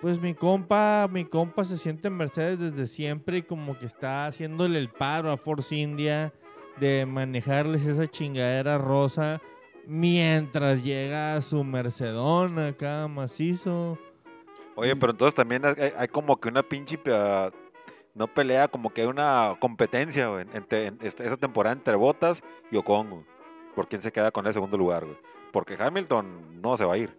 Pues 0.00 0.20
mi 0.20 0.32
compa, 0.32 1.08
mi 1.10 1.24
compa 1.24 1.64
se 1.64 1.76
siente 1.76 2.06
en 2.08 2.16
Mercedes 2.16 2.58
desde 2.60 2.86
siempre 2.86 3.38
y 3.38 3.42
como 3.42 3.76
que 3.78 3.86
está 3.86 4.26
haciéndole 4.26 4.78
el 4.78 4.88
paro 4.88 5.30
a 5.32 5.36
Force 5.36 5.74
India 5.74 6.32
de 6.78 7.04
manejarles 7.06 7.84
esa 7.86 8.06
chingadera 8.08 8.78
rosa 8.78 9.40
mientras 9.86 10.82
llega 10.84 11.40
su 11.42 11.62
Mercedón 11.64 12.58
acá 12.58 13.06
macizo. 13.08 13.98
Oye, 14.76 14.94
pero 14.96 15.12
entonces 15.12 15.34
también 15.34 15.64
hay, 15.66 15.92
hay 15.96 16.08
como 16.08 16.36
que 16.40 16.48
una 16.48 16.62
pinche... 16.62 16.98
no 18.14 18.26
pelea, 18.28 18.68
como 18.68 18.90
que 18.92 19.02
hay 19.02 19.06
una 19.08 19.56
competencia, 19.60 20.28
güey, 20.28 20.46
entre, 20.54 20.86
en 20.86 20.98
esta- 21.02 21.24
esa 21.24 21.36
temporada 21.36 21.74
entre 21.74 21.94
Bottas 21.96 22.40
y 22.70 22.76
Ocon, 22.76 23.10
güey, 23.10 23.22
por 23.74 23.88
quién 23.88 24.00
se 24.02 24.12
queda 24.12 24.30
con 24.30 24.46
el 24.46 24.52
segundo 24.54 24.76
lugar, 24.76 25.04
güey. 25.04 25.16
Porque 25.52 25.76
Hamilton 25.78 26.60
no 26.60 26.76
se 26.76 26.84
va 26.84 26.94
a 26.94 26.98
ir. 26.98 27.16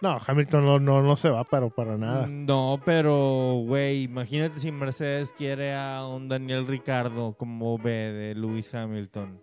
No, 0.00 0.18
Hamilton 0.26 0.64
no, 0.64 0.78
no, 0.78 1.02
no 1.02 1.16
se 1.16 1.30
va, 1.30 1.44
pero 1.44 1.70
para 1.70 1.96
nada. 1.96 2.26
No, 2.28 2.78
pero, 2.84 3.62
güey, 3.66 4.02
imagínate 4.04 4.60
si 4.60 4.70
Mercedes 4.70 5.32
quiere 5.32 5.74
a 5.74 6.06
un 6.06 6.28
Daniel 6.28 6.66
Ricardo 6.66 7.34
como 7.38 7.78
ve 7.78 8.12
de 8.12 8.34
Lewis 8.34 8.74
Hamilton. 8.74 9.40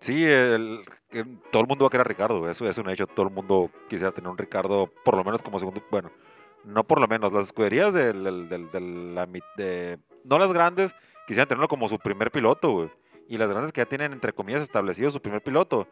Sí, 0.00 0.24
el, 0.24 0.80
que 1.10 1.24
todo 1.50 1.62
el 1.62 1.68
mundo 1.68 1.84
va 1.84 1.88
a 1.88 1.90
querer 1.90 2.06
a 2.06 2.08
Ricardo, 2.08 2.38
güey, 2.38 2.52
eso 2.52 2.68
es 2.68 2.78
un 2.78 2.88
hecho. 2.90 3.06
Todo 3.08 3.26
el 3.26 3.34
mundo 3.34 3.70
quisiera 3.88 4.12
tener 4.12 4.30
un 4.30 4.38
Ricardo, 4.38 4.88
por 5.04 5.16
lo 5.16 5.24
menos 5.24 5.42
como 5.42 5.58
segundo. 5.58 5.82
Bueno, 5.90 6.10
no 6.64 6.84
por 6.84 7.00
lo 7.00 7.08
menos, 7.08 7.32
las 7.32 7.46
escuderías 7.46 7.92
del, 7.92 8.22
del, 8.22 8.48
del- 8.48 8.70
del- 8.70 9.14
la 9.16 9.26
mi- 9.26 9.40
de, 9.56 9.98
no 10.22 10.38
las 10.38 10.52
grandes, 10.52 10.92
quisieran 11.26 11.48
tenerlo 11.48 11.66
como 11.66 11.88
su 11.88 11.98
primer 11.98 12.30
piloto, 12.30 12.70
güey. 12.70 12.90
Y 13.28 13.36
las 13.36 13.50
grandes 13.50 13.72
que 13.72 13.80
ya 13.80 13.86
tienen, 13.86 14.12
entre 14.12 14.32
comillas, 14.32 14.62
establecido 14.62 15.10
su 15.10 15.20
primer 15.20 15.42
piloto, 15.42 15.88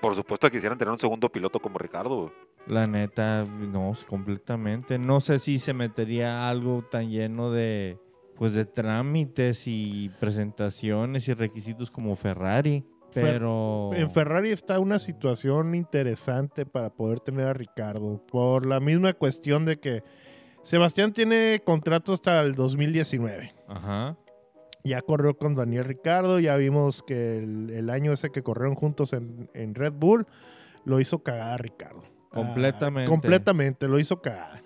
por 0.00 0.14
supuesto 0.14 0.46
que 0.48 0.56
quisieran 0.56 0.78
tener 0.78 0.92
un 0.92 0.98
segundo 0.98 1.28
piloto 1.28 1.58
como 1.60 1.78
Ricardo. 1.78 2.32
La 2.66 2.86
neta, 2.86 3.44
no, 3.44 3.92
completamente. 4.08 4.98
No 4.98 5.20
sé 5.20 5.38
si 5.38 5.58
se 5.58 5.72
metería 5.72 6.48
algo 6.48 6.82
tan 6.90 7.10
lleno 7.10 7.50
de, 7.52 7.98
pues, 8.36 8.52
de 8.54 8.64
trámites 8.64 9.64
y 9.66 10.08
presentaciones 10.20 11.28
y 11.28 11.34
requisitos 11.34 11.90
como 11.90 12.16
Ferrari. 12.16 12.84
Fer- 13.12 13.22
Pero... 13.22 13.90
En 13.94 14.10
Ferrari 14.10 14.50
está 14.50 14.80
una 14.80 14.98
situación 14.98 15.74
interesante 15.76 16.66
para 16.66 16.90
poder 16.90 17.20
tener 17.20 17.46
a 17.46 17.52
Ricardo. 17.52 18.20
Por 18.26 18.66
la 18.66 18.80
misma 18.80 19.12
cuestión 19.12 19.64
de 19.64 19.78
que 19.78 20.02
Sebastián 20.64 21.12
tiene 21.12 21.62
contrato 21.64 22.12
hasta 22.12 22.40
el 22.42 22.56
2019. 22.56 23.54
Ajá. 23.68 24.16
Ya 24.86 25.02
corrió 25.02 25.36
con 25.36 25.54
Daniel 25.54 25.84
Ricardo. 25.84 26.38
Ya 26.40 26.56
vimos 26.56 27.02
que 27.02 27.38
el, 27.38 27.70
el 27.70 27.90
año 27.90 28.12
ese 28.12 28.30
que 28.30 28.42
corrieron 28.42 28.74
juntos 28.74 29.12
en, 29.12 29.50
en 29.54 29.74
Red 29.74 29.92
Bull 29.94 30.26
lo 30.84 31.00
hizo 31.00 31.20
cagada 31.22 31.56
Ricardo. 31.56 32.02
Ah, 32.30 32.34
Completamente. 32.36 33.08
completamente, 33.10 33.88
lo 33.88 33.98
hizo 33.98 34.20
cagada. 34.20 34.62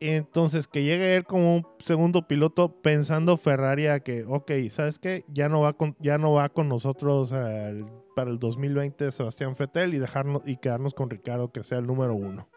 Entonces, 0.00 0.68
que 0.68 0.84
llegue 0.84 1.16
él 1.16 1.24
como 1.24 1.56
un 1.56 1.66
segundo 1.80 2.28
piloto 2.28 2.80
pensando 2.82 3.36
Ferrari 3.36 3.88
a 3.88 4.00
que, 4.00 4.24
ok, 4.24 4.50
¿sabes 4.70 4.98
qué? 5.00 5.24
Ya 5.28 5.48
no 5.48 5.60
va 5.60 5.72
con, 5.72 5.96
ya 5.98 6.18
no 6.18 6.32
va 6.32 6.48
con 6.50 6.68
nosotros 6.68 7.32
al- 7.32 7.86
para 8.14 8.30
el 8.30 8.38
2020 8.38 9.10
Sebastián 9.10 9.54
Vettel 9.58 9.94
y, 9.94 9.98
dejarnos, 9.98 10.42
y 10.46 10.56
quedarnos 10.56 10.94
con 10.94 11.10
Ricardo 11.10 11.50
que 11.52 11.64
sea 11.64 11.78
el 11.78 11.86
número 11.86 12.14
uno. 12.14 12.48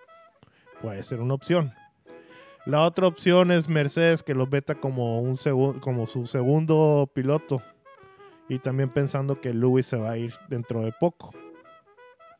Puede 0.82 1.02
ser 1.04 1.20
una 1.22 1.34
opción. 1.34 1.72
La 2.65 2.84
otra 2.84 3.08
opción 3.08 3.52
es 3.52 3.67
Mercedes 3.67 4.21
que 4.21 4.36
lo 4.36 4.45
veta 4.45 4.76
como, 4.76 5.19
un 5.19 5.38
como 5.80 6.06
su 6.06 6.28
segundo 6.28 7.10
piloto. 7.13 7.62
Y 8.47 8.60
también 8.60 8.89
pensando 8.89 9.39
que 9.41 9.54
Lewis 9.54 9.86
se 9.86 9.97
va 9.97 10.12
a 10.12 10.17
ir 10.17 10.34
dentro 10.50 10.82
de 10.82 10.91
poco. 10.91 11.34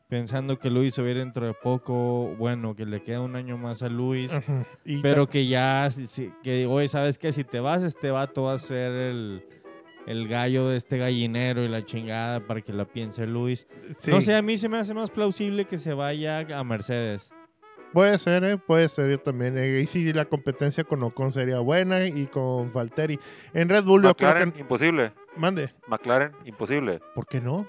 Pensando 0.08 0.58
que 0.58 0.68
Luis 0.68 0.94
se 0.94 1.00
va 1.00 1.08
a 1.08 1.10
ir 1.12 1.16
dentro 1.16 1.46
de 1.46 1.54
poco, 1.54 2.34
bueno, 2.38 2.76
que 2.76 2.84
le 2.84 3.02
queda 3.02 3.20
un 3.20 3.34
año 3.34 3.56
más 3.56 3.82
a 3.82 3.88
Luis. 3.88 4.30
Y 4.84 5.00
Pero 5.00 5.26
que 5.26 5.46
ya, 5.46 5.88
que 6.42 6.66
oye, 6.66 6.86
¿sabes 6.86 7.16
qué? 7.16 7.32
Si 7.32 7.44
te 7.44 7.60
vas, 7.60 7.82
este 7.82 8.10
vato 8.10 8.42
va 8.42 8.52
a 8.54 8.58
ser 8.58 8.92
el, 8.92 9.46
el 10.06 10.28
gallo 10.28 10.68
de 10.68 10.76
este 10.76 10.98
gallinero 10.98 11.64
y 11.64 11.68
la 11.68 11.84
chingada 11.86 12.46
para 12.46 12.60
que 12.60 12.74
la 12.74 12.84
piense 12.84 13.26
Luis. 13.26 13.66
sí. 13.98 14.10
No 14.10 14.20
sé, 14.20 14.34
a 14.34 14.42
mí 14.42 14.58
se 14.58 14.68
me 14.68 14.78
hace 14.78 14.92
más 14.92 15.08
plausible 15.10 15.64
que 15.64 15.78
se 15.78 15.94
vaya 15.94 16.40
a 16.40 16.62
Mercedes. 16.62 17.32
Puede 17.92 18.18
ser, 18.18 18.42
¿eh? 18.44 18.56
puede 18.58 18.88
ser 18.88 19.10
yo 19.10 19.18
también. 19.20 19.58
Eh, 19.58 19.80
y 19.80 19.86
si 19.86 20.12
la 20.12 20.24
competencia 20.24 20.84
con 20.84 21.02
Ocon 21.02 21.30
sería 21.32 21.58
buena 21.60 22.04
y 22.06 22.26
con 22.26 22.72
Valtteri. 22.72 23.18
En 23.52 23.68
Red 23.68 23.84
Bull 23.84 24.02
yo 24.02 24.14
creo 24.14 24.30
McLaren, 24.30 24.52
que... 24.52 24.60
imposible. 24.60 25.12
Mande, 25.36 25.72
McLaren, 25.86 26.32
imposible. 26.44 27.00
¿por 27.14 27.26
qué 27.26 27.40
no? 27.40 27.66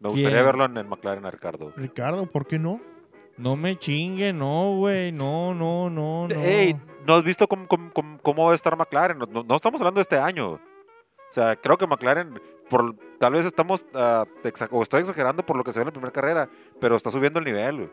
Me 0.00 0.08
¿Quién? 0.10 0.22
gustaría 0.24 0.42
verlo 0.42 0.64
en, 0.64 0.76
en 0.76 0.88
McLaren 0.88 1.24
a 1.26 1.30
Ricardo. 1.30 1.72
Ricardo, 1.76 2.26
¿por 2.26 2.46
qué 2.46 2.58
no? 2.58 2.80
No 3.36 3.56
me 3.56 3.76
chingue, 3.76 4.32
no, 4.32 4.74
güey. 4.76 5.12
No, 5.12 5.54
no, 5.54 5.88
no, 5.88 6.26
no. 6.28 6.34
Ey, 6.42 6.76
¿no 7.06 7.14
has 7.14 7.24
visto 7.24 7.46
cómo, 7.46 7.66
cómo, 7.68 7.92
cómo- 7.92 8.18
cómo 8.20 8.46
va 8.46 8.52
a 8.52 8.56
estar 8.56 8.76
McLaren? 8.76 9.18
No, 9.18 9.44
no- 9.44 9.56
estamos 9.56 9.80
hablando 9.80 9.98
de 9.98 10.02
este 10.02 10.18
año. 10.18 10.52
O 10.54 10.60
sea, 11.34 11.56
creo 11.56 11.78
que 11.78 11.86
McLaren, 11.86 12.38
por, 12.68 12.94
tal 13.18 13.32
vez 13.32 13.46
estamos, 13.46 13.86
exa- 13.92 14.68
o 14.70 14.82
estoy 14.82 15.00
exagerando 15.00 15.46
por 15.46 15.56
lo 15.56 15.64
que 15.64 15.72
se 15.72 15.78
ve 15.78 15.82
en 15.84 15.86
la 15.86 15.92
primera 15.92 16.12
carrera, 16.12 16.48
pero 16.80 16.96
está 16.96 17.10
subiendo 17.10 17.38
el 17.38 17.44
nivel. 17.46 17.76
güey. 17.76 17.88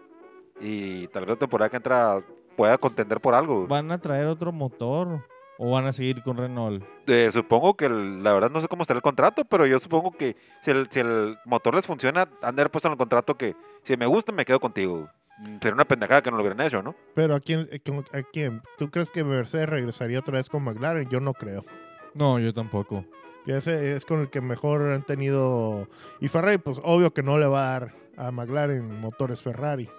Y 0.59 1.07
tal 1.09 1.21
vez 1.25 1.35
la 1.35 1.39
temporada 1.39 1.69
que 1.69 1.77
entra 1.77 2.21
pueda 2.57 2.77
contender 2.77 3.19
por 3.21 3.33
algo. 3.35 3.67
¿Van 3.67 3.91
a 3.91 3.97
traer 3.99 4.27
otro 4.27 4.51
motor? 4.51 5.25
¿O 5.61 5.71
van 5.71 5.85
a 5.87 5.91
seguir 5.93 6.23
con 6.23 6.37
Renault? 6.37 6.83
Eh, 7.07 7.29
supongo 7.33 7.75
que, 7.75 7.85
el- 7.85 8.23
la 8.23 8.31
verdad 8.33 8.49
no 8.49 8.61
sé 8.61 8.67
cómo 8.69 8.83
estará 8.83 8.97
el 8.97 9.01
contrato, 9.03 9.43
pero 9.45 9.65
yo 9.65 9.79
supongo 9.79 10.11
que 10.11 10.37
si 10.61 10.71
el, 10.71 10.89
si 10.89 10.99
el 11.01 11.37
motor 11.45 11.75
les 11.75 11.85
funciona, 11.85 12.29
han 12.41 12.55
de 12.55 12.61
haber 12.61 12.71
puesto 12.71 12.87
en 12.87 12.93
el 12.93 12.97
contrato 12.97 13.35
que 13.35 13.55
si 13.83 13.97
me 13.97 14.05
gusta 14.05 14.31
me 14.31 14.45
quedo 14.45 14.59
contigo. 14.61 15.09
Mm, 15.39 15.55
Sería 15.61 15.73
una 15.73 15.85
pendejada 15.85 16.21
que 16.21 16.31
no 16.31 16.37
lo 16.37 16.43
hubieran 16.43 16.65
hecho, 16.65 16.81
¿no? 16.81 16.95
Pero 17.13 17.35
¿a 17.35 17.39
quién, 17.41 17.67
¿a 18.13 18.21
quién? 18.31 18.61
¿Tú 18.77 18.89
crees 18.89 19.11
que 19.11 19.23
Mercedes 19.25 19.67
regresaría 19.67 20.19
otra 20.19 20.35
vez 20.37 20.49
con 20.49 20.63
McLaren? 20.63 21.09
Yo 21.09 21.19
no 21.19 21.33
creo. 21.33 21.65
No, 22.13 22.39
yo 22.39 22.53
tampoco. 22.53 23.03
Que 23.45 23.57
ese 23.57 23.95
es 23.97 24.05
con 24.05 24.19
el 24.21 24.29
que 24.29 24.39
mejor 24.41 24.81
han 24.91 25.03
tenido... 25.03 25.87
Y 26.21 26.27
Ferrari, 26.29 26.57
pues 26.57 26.79
obvio 26.85 27.11
que 27.13 27.23
no 27.23 27.37
le 27.37 27.47
va 27.47 27.67
a 27.75 27.79
dar 27.79 27.93
a 28.17 28.31
McLaren 28.31 28.99
motores 29.01 29.41
Ferrari. 29.41 29.89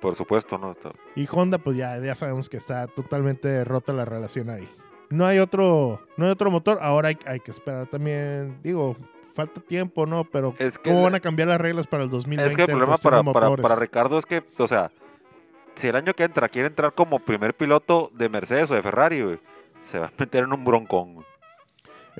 Por 0.00 0.16
supuesto, 0.16 0.56
¿no? 0.58 0.74
Y 1.14 1.26
Honda, 1.30 1.58
pues 1.58 1.76
ya, 1.76 1.98
ya 1.98 2.14
sabemos 2.14 2.48
que 2.48 2.56
está 2.56 2.86
totalmente 2.86 3.64
rota 3.64 3.92
la 3.92 4.04
relación 4.04 4.48
ahí. 4.48 4.68
No 5.10 5.26
hay 5.26 5.38
otro, 5.38 6.00
no 6.16 6.24
hay 6.24 6.30
otro 6.30 6.50
motor. 6.50 6.78
Ahora 6.80 7.08
hay, 7.08 7.18
hay 7.26 7.40
que 7.40 7.50
esperar 7.50 7.86
también. 7.88 8.58
Digo, 8.62 8.96
falta 9.34 9.60
tiempo, 9.60 10.06
¿no? 10.06 10.24
Pero 10.24 10.54
Es 10.58 10.78
que 10.78 10.90
¿cómo 10.90 11.02
van 11.02 11.16
a 11.16 11.20
cambiar 11.20 11.48
las 11.48 11.60
reglas 11.60 11.86
para 11.86 12.04
el 12.04 12.10
2020? 12.10 12.50
Es 12.50 12.56
que 12.56 12.62
el 12.62 12.78
problema 12.78 12.96
para, 12.96 13.22
para, 13.22 13.56
para 13.56 13.76
Ricardo 13.76 14.18
es 14.18 14.24
que, 14.24 14.42
o 14.58 14.66
sea, 14.66 14.90
si 15.74 15.88
el 15.88 15.96
año 15.96 16.14
que 16.14 16.24
entra 16.24 16.48
quiere 16.48 16.68
entrar 16.68 16.94
como 16.94 17.18
primer 17.18 17.54
piloto 17.54 18.10
de 18.14 18.28
Mercedes 18.28 18.70
o 18.70 18.74
de 18.74 18.82
Ferrari, 18.82 19.22
güey, 19.22 19.38
se 19.90 19.98
va 19.98 20.06
a 20.06 20.12
meter 20.16 20.44
en 20.44 20.52
un 20.52 20.64
broncón. 20.64 21.14
güey. 21.14 21.26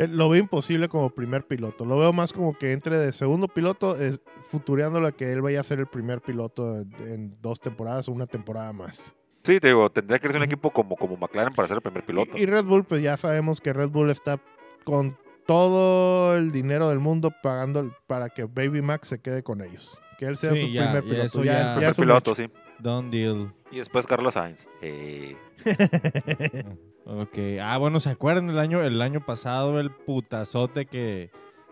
Eh, 0.01 0.09
lo 0.09 0.29
veo 0.29 0.41
imposible 0.41 0.89
como 0.89 1.11
primer 1.11 1.47
piloto. 1.47 1.85
Lo 1.85 1.99
veo 1.99 2.13
más 2.13 2.33
como 2.33 2.57
que 2.57 2.73
entre 2.73 2.99
de 2.99 3.13
segundo 3.13 3.49
piloto, 3.49 3.97
es, 4.01 4.21
futureándolo 4.45 5.07
a 5.09 5.13
que 5.13 5.31
él 5.33 5.43
vaya 5.43 5.61
a 5.61 5.63
ser 5.63 5.79
el 5.81 5.87
primer 5.87 6.21
piloto 6.21 6.79
en, 6.79 6.93
en 7.07 7.37
dos 7.43 7.61
temporadas 7.61 8.09
o 8.09 8.13
una 8.13 8.27
temporada 8.27 8.73
más. 8.73 9.15
Sí, 9.45 9.59
te 9.61 9.69
digo, 9.69 9.91
tendría 9.91 10.19
que 10.19 10.27
ser 10.29 10.37
un 10.37 10.43
equipo 10.43 10.71
como, 10.71 10.97
como 10.97 11.17
McLaren 11.17 11.53
para 11.55 11.67
ser 11.69 11.77
el 11.77 11.83
primer 11.83 12.05
piloto. 12.05 12.31
Y, 12.37 12.43
y 12.43 12.47
Red 12.47 12.65
Bull, 12.65 12.85
pues 12.85 13.03
ya 13.03 13.17
sabemos 13.17 13.61
que 13.61 13.73
Red 13.73 13.89
Bull 13.91 14.11
está 14.11 14.39
con 14.85 15.17
todo 15.47 16.37
el 16.37 16.53
dinero 16.53 16.89
del 16.89 16.99
mundo 16.99 17.33
pagando 17.43 17.91
para 18.07 18.29
que 18.29 18.45
Baby 18.45 18.83
Max 18.83 19.09
se 19.09 19.21
quede 19.21 19.43
con 19.43 19.61
ellos. 19.63 19.99
Que 20.19 20.27
él 20.27 20.37
sea 20.37 20.53
Sí, 20.53 20.63
su 20.63 20.69
ya, 20.69 20.85
primer 20.85 21.03
piloto. 21.05 21.23
eso 21.25 21.45
Ya, 21.45 21.53
ya- 21.53 21.59
ya 21.59 21.75
primer 21.75 21.91
es 21.91 21.99
un 21.99 22.05
piloto, 22.05 22.35
sí. 22.35 22.51
Done 22.79 23.11
deal. 23.11 23.53
Y 23.71 23.79
después 23.79 24.07
Carlos 24.07 24.35
Sainz. 24.35 24.59
Eh, 24.83 25.37
Ok. 27.19 27.39
Ah, 27.61 27.77
bueno, 27.79 27.99
¿se 28.01 28.11
acuerdan 28.11 28.51
el 28.51 28.59
año, 28.59 28.83
el 28.83 29.03
año 29.03 29.25
pasado 29.25 29.81
el 29.81 29.91
putazote 29.91 30.87
que, 30.87 31.31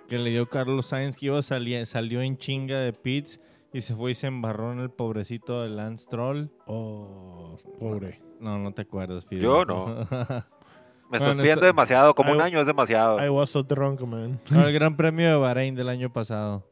que 0.08 0.18
le 0.18 0.30
dio 0.30 0.48
Carlos 0.48 0.86
Sainz 0.86 1.16
que 1.16 1.26
iba 1.26 1.38
a 1.38 1.42
salir, 1.42 1.86
salió 1.86 2.20
en 2.22 2.36
chinga 2.36 2.80
de 2.80 2.92
pits 2.92 3.40
y 3.72 3.80
se 3.82 3.94
fue 3.94 4.10
y 4.12 4.14
se 4.14 4.26
embarró 4.26 4.72
en 4.72 4.80
el 4.80 4.90
pobrecito 4.90 5.62
de 5.62 5.68
Lance 5.68 6.06
Troll? 6.10 6.46
Oh, 6.66 7.56
pobre. 7.78 8.20
No, 8.40 8.58
no 8.58 8.72
te 8.72 8.82
acuerdas, 8.82 9.26
Fidel. 9.26 9.44
Yo 9.44 9.64
no. 9.64 9.86
me 10.10 11.18
Bueno, 11.18 11.26
estás 11.26 11.36
pidiendo 11.36 11.44
esto- 11.46 11.66
demasiado, 11.66 12.14
como 12.14 12.32
un 12.32 12.40
año 12.40 12.60
es 12.60 12.66
demasiado. 12.66 13.24
I 13.24 13.28
was 13.28 13.50
so 13.50 13.62
drunk, 13.62 14.00
man. 14.02 14.40
No, 14.50 14.66
el 14.66 14.72
Gran 14.72 14.96
Premio 14.96 15.28
de 15.28 15.36
Bahrein 15.36 15.74
del 15.74 15.88
año 15.88 16.12
pasado. 16.12 16.64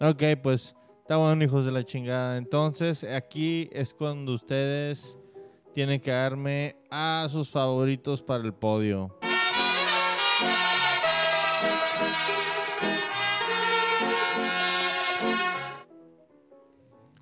Ok, 0.00 0.22
pues 0.42 0.74
está 1.02 1.16
bueno, 1.16 1.42
hijos 1.44 1.64
de 1.66 1.72
la 1.72 1.82
chingada. 1.84 2.36
Entonces, 2.38 3.04
aquí 3.04 3.68
es 3.72 3.92
cuando 3.94 4.32
ustedes 4.32 5.16
tienen 5.76 6.00
que 6.00 6.10
darme 6.10 6.74
a 6.90 7.28
sus 7.30 7.50
favoritos 7.50 8.22
para 8.22 8.42
el 8.42 8.54
podio. 8.54 9.14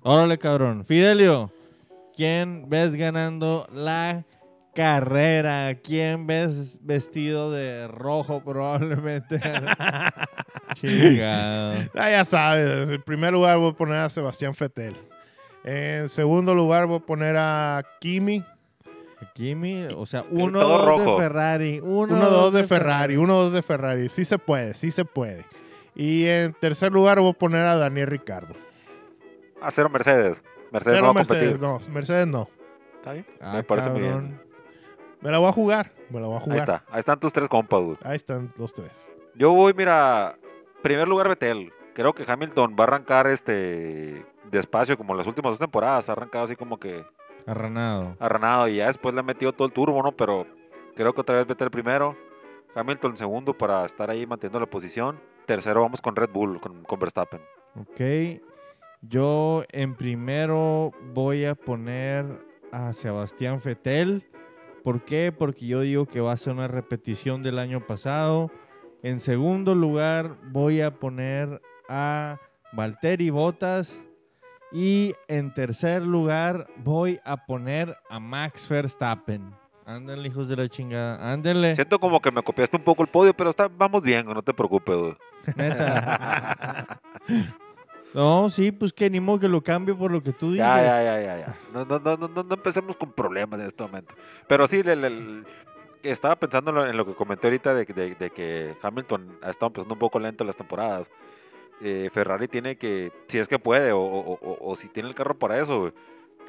Órale, 0.03 0.37
cabrón. 0.37 0.85
Fidelio, 0.85 1.51
¿quién 2.15 2.69
ves 2.69 2.95
ganando 2.95 3.67
la 3.73 4.23
carrera? 4.73 5.75
¿Quién 5.83 6.25
ves 6.25 6.77
vestido 6.79 7.51
de 7.51 7.89
rojo 7.89 8.41
probablemente? 8.41 9.41
Chingado. 10.75 11.89
Ah, 11.93 12.09
ya 12.09 12.23
sabes, 12.23 12.87
en 12.89 13.03
primer 13.03 13.33
lugar 13.33 13.57
voy 13.57 13.71
a 13.71 13.73
poner 13.73 13.97
a 13.97 14.09
Sebastián 14.09 14.55
Fettel. 14.55 14.95
En 15.67 16.09
segundo 16.09 16.53
lugar 16.53 16.85
voy 16.85 16.97
a 16.97 16.99
poner 16.99 17.35
a 17.37 17.83
Kimi. 17.99 18.43
Kimi, 19.33 19.85
o 19.95 20.05
sea, 20.05 20.21
El 20.31 20.37
1 20.43 20.59
todo 20.59 20.85
2 20.97 20.99
de. 20.99 21.23
Ferrari, 21.23 21.79
1 21.83 22.15
1-2 22.15 22.51
de 22.51 22.63
Ferrari, 22.67 23.15
1-2 23.15 23.49
de 23.49 23.61
Ferrari. 23.63 24.09
Sí 24.09 24.23
se 24.23 24.37
puede, 24.37 24.73
sí 24.75 24.91
se 24.91 25.03
puede. 25.03 25.43
Y 25.95 26.25
en 26.27 26.53
tercer 26.53 26.91
lugar 26.93 27.19
voy 27.19 27.31
a 27.31 27.33
poner 27.33 27.61
a 27.65 27.75
Daniel 27.75 28.07
Ricardo. 28.07 28.53
A 29.61 29.71
cero 29.71 29.89
Mercedes. 29.89 30.37
Mercedes 30.71 30.97
Cero 30.97 31.01
no 31.01 31.07
va 31.07 31.13
Mercedes, 31.13 31.59
no, 31.59 31.79
Mercedes 31.89 32.27
no. 32.27 32.47
¿Está 32.97 33.13
bien? 33.13 33.25
Ah, 33.41 33.53
Me 33.55 33.63
parece 33.63 33.89
muy 33.89 34.01
bien. 34.01 34.39
Me 35.21 35.31
la 35.31 35.39
voy 35.39 35.49
a 35.49 35.53
jugar, 35.53 35.91
me 36.11 36.19
la 36.19 36.27
voy 36.27 36.35
a 36.35 36.39
Ahí 36.39 36.43
jugar. 36.43 36.59
está. 36.59 36.83
Ahí 36.91 36.99
están 36.99 37.19
tus 37.19 37.33
tres 37.33 37.49
compas, 37.49 37.81
güey. 37.81 37.97
Ahí 38.03 38.15
están 38.17 38.53
los 38.57 38.73
tres. 38.73 39.11
Yo 39.33 39.51
voy, 39.51 39.73
mira, 39.73 40.37
primer 40.83 41.07
lugar 41.07 41.27
Betel. 41.29 41.73
Creo 41.95 42.13
que 42.13 42.29
Hamilton 42.29 42.75
va 42.77 42.83
a 42.83 42.87
arrancar 42.87 43.25
este 43.27 44.25
despacio 44.51 44.97
como 44.97 45.13
en 45.13 45.19
las 45.19 45.27
últimas 45.27 45.53
dos 45.53 45.59
temporadas. 45.59 46.09
Ha 46.09 46.11
arrancado 46.11 46.43
así 46.43 46.55
como 46.57 46.77
que 46.77 47.05
Arranado. 47.47 48.17
arranado 48.19 48.67
y 48.67 48.75
ya 48.77 48.87
después 48.87 49.15
le 49.15 49.21
ha 49.21 49.23
metido 49.23 49.53
todo 49.53 49.65
el 49.67 49.73
turbo, 49.73 50.03
¿no? 50.03 50.11
Pero 50.11 50.45
creo 50.95 51.13
que 51.13 51.21
otra 51.21 51.37
vez 51.37 51.47
Betel 51.47 51.71
primero. 51.71 52.17
Hamilton 52.75 53.15
segundo 53.15 53.53
para 53.53 53.85
estar 53.85 54.09
ahí 54.09 54.25
manteniendo 54.27 54.59
la 54.59 54.65
posición. 54.65 55.17
Tercero 55.45 55.81
vamos 55.81 56.01
con 56.01 56.17
Red 56.17 56.31
Bull, 56.31 56.59
con, 56.59 56.83
con 56.83 56.99
Verstappen. 56.99 57.39
Ok. 57.79 58.41
Yo 59.01 59.63
en 59.71 59.95
primero 59.95 60.91
voy 61.13 61.45
a 61.45 61.55
poner 61.55 62.25
a 62.73 62.91
Sebastián 62.91 63.61
Fetel. 63.61 64.25
¿Por 64.83 65.05
qué? 65.05 65.31
Porque 65.31 65.65
yo 65.65 65.79
digo 65.79 66.07
que 66.07 66.19
va 66.19 66.33
a 66.33 66.37
ser 66.37 66.51
una 66.53 66.67
repetición 66.67 67.41
del 67.41 67.57
año 67.57 67.79
pasado. 67.79 68.51
En 69.01 69.21
segundo 69.21 69.75
lugar 69.75 70.35
voy 70.51 70.81
a 70.81 70.95
poner 70.95 71.61
a 71.89 72.37
Valtteri 72.73 73.29
Bottas. 73.29 73.97
Y 74.71 75.13
en 75.27 75.53
tercer 75.53 76.01
lugar 76.01 76.67
voy 76.77 77.19
a 77.23 77.37
poner 77.45 77.95
a 78.09 78.19
Max 78.19 78.67
Verstappen. 78.67 79.53
Ándale, 79.85 80.27
hijos 80.27 80.49
de 80.49 80.55
la 80.55 80.67
chingada. 80.67 81.31
Ándale. 81.31 81.75
Siento 81.75 81.99
como 81.99 82.19
que 82.19 82.31
me 82.31 82.41
copiaste 82.41 82.75
un 82.75 82.83
poco 82.83 83.03
el 83.03 83.07
podio, 83.09 83.33
pero 83.35 83.51
está, 83.51 83.67
vamos 83.67 84.01
bien, 84.01 84.25
no 84.25 84.41
te 84.41 84.53
preocupes, 84.53 84.95
güey. 84.97 85.15
Neta. 85.55 86.99
No, 88.13 88.49
sí, 88.49 88.71
pues 88.71 88.93
que 88.93 89.09
ni 89.09 89.19
modo 89.19 89.39
que 89.39 89.49
lo 89.49 89.61
cambio 89.61 89.97
por 89.97 90.09
lo 90.09 90.23
que 90.23 90.31
tú 90.31 90.51
dices. 90.53 90.65
Ya, 90.65 90.81
ya, 90.81 91.03
ya, 91.03 91.21
ya, 91.21 91.37
ya. 91.39 91.55
No, 91.73 91.83
no, 91.83 91.99
no, 91.99 92.15
no, 92.15 92.27
no, 92.29 92.43
no 92.43 92.53
empecemos 92.55 92.95
con 92.95 93.11
problemas 93.11 93.59
en 93.59 93.65
este 93.67 93.83
momento. 93.83 94.13
Pero 94.47 94.67
sí, 94.67 94.77
el- 94.85 95.03
el- 95.03 95.45
estaba 96.01 96.37
pensando 96.37 96.69
en 96.71 96.75
lo, 96.75 96.87
en 96.87 96.95
lo 96.95 97.05
que 97.05 97.13
comenté 97.13 97.47
ahorita 97.47 97.73
de, 97.73 97.83
de- 97.85 98.15
de 98.15 98.29
que 98.29 98.73
Hamilton 98.81 99.37
ha 99.43 99.49
estado 99.49 99.67
empezando 99.67 99.95
un 99.95 99.99
poco 99.99 100.17
lento 100.19 100.45
las 100.45 100.55
temporadas. 100.55 101.07
Eh, 101.81 102.09
Ferrari 102.13 102.47
tiene 102.47 102.77
que, 102.77 103.11
si 103.27 103.37
es 103.37 103.47
que 103.47 103.59
puede, 103.59 103.91
o, 103.91 103.99
o- 103.99 104.39
o- 104.41 104.71
o 104.71 104.75
si 104.77 104.87
tiene 104.89 105.09
el 105.09 105.15
carro 105.15 105.37
para 105.37 105.61
eso, 105.61 105.91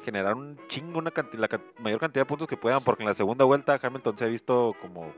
generar 0.05 0.35
un 0.35 0.57
chingo, 0.69 0.99
una 0.99 1.11
canti- 1.11 1.37
la 1.37 1.49
mayor 1.79 1.99
cantidad 1.99 2.21
de 2.23 2.29
puntos 2.29 2.47
que 2.47 2.55
puedan, 2.55 2.81
porque 2.83 3.03
en 3.03 3.09
la 3.09 3.13
segunda 3.15 3.43
vuelta 3.43 3.77
Hamilton 3.81 4.17
se 4.17 4.23
ha 4.23 4.27
visto 4.27 4.73
como... 4.81 5.11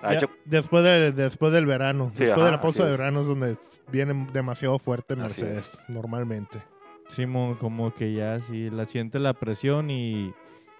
Ha 0.00 0.12
Ya, 0.12 0.18
hecho- 0.18 0.30
después, 0.44 0.82
de- 0.84 1.12
después 1.12 1.52
del 1.52 1.66
verano. 1.66 2.10
Sí, 2.14 2.24
después 2.24 2.44
de 2.46 2.52
la 2.52 2.60
pausa 2.60 2.84
de 2.84 2.90
verano 2.92 3.20
es 3.20 3.26
donde 3.26 3.56
viene 3.90 4.28
demasiado 4.32 4.78
fuerte 4.78 5.16
Mercedes, 5.16 5.76
normalmente. 5.88 6.62
Simón, 7.08 7.56
como 7.56 7.92
que 7.94 8.12
ya 8.12 8.40
sí, 8.40 8.70
la 8.70 8.84
siente 8.86 9.18
la 9.18 9.34
presión 9.34 9.90
y, 9.90 10.32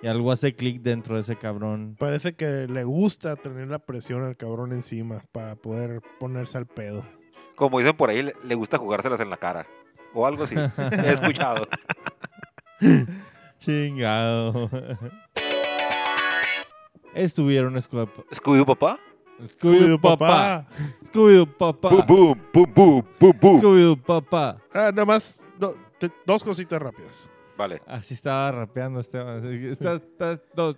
y 0.02 0.06
algo 0.06 0.30
hace 0.30 0.54
clic 0.54 0.82
dentro 0.82 1.16
de 1.16 1.22
ese 1.22 1.36
cabrón. 1.36 1.96
Parece 1.98 2.34
que 2.34 2.66
le 2.68 2.84
gusta 2.84 3.34
tener 3.36 3.68
la 3.68 3.78
presión 3.80 4.22
al 4.22 4.36
cabrón 4.36 4.72
encima 4.72 5.22
para 5.32 5.56
poder 5.56 6.00
ponerse 6.20 6.56
al 6.58 6.66
pedo. 6.66 7.04
Como 7.58 7.78
dicen 7.78 7.96
por 7.96 8.08
ahí, 8.10 8.22
le, 8.44 8.54
gusta 8.54 8.78
jugárselas 8.78 9.20
en 9.20 9.30
la 9.30 9.36
cara. 9.36 9.66
O 10.14 10.26
algo 10.26 10.44
así. 10.44 10.54
He 11.04 11.12
escuchado. 11.12 11.68
Chingado. 13.58 14.70
Estuvieron 17.14 17.74
Scooby- 17.76 18.08
¿Scooby-Doo, 18.32 18.64
papá? 18.66 18.98
Scooby-Doo 19.42 20.00
papá. 20.00 20.66
Scooby-Doo 21.04 21.46
papá. 21.46 21.88
Boom, 21.90 22.06
boom, 22.06 22.42
boom, 22.52 22.72
boom, 22.74 23.04
boom, 23.20 23.38
boom. 23.40 23.60
Scooby-Doo 23.60 23.96
papá. 23.96 24.58
Ah, 24.72 24.90
nada 24.92 25.04
más 25.04 25.40
do- 25.58 25.74
te- 25.98 26.12
dos 26.26 26.44
cositas 26.44 26.80
rápidas. 26.80 27.28
Vale. 27.56 27.82
Así 27.86 28.14
estaba 28.14 28.52
rapeando 28.52 29.00
Esteban. 29.00 29.44
Está, 29.52 29.94
está, 29.94 30.40
dos. 30.54 30.76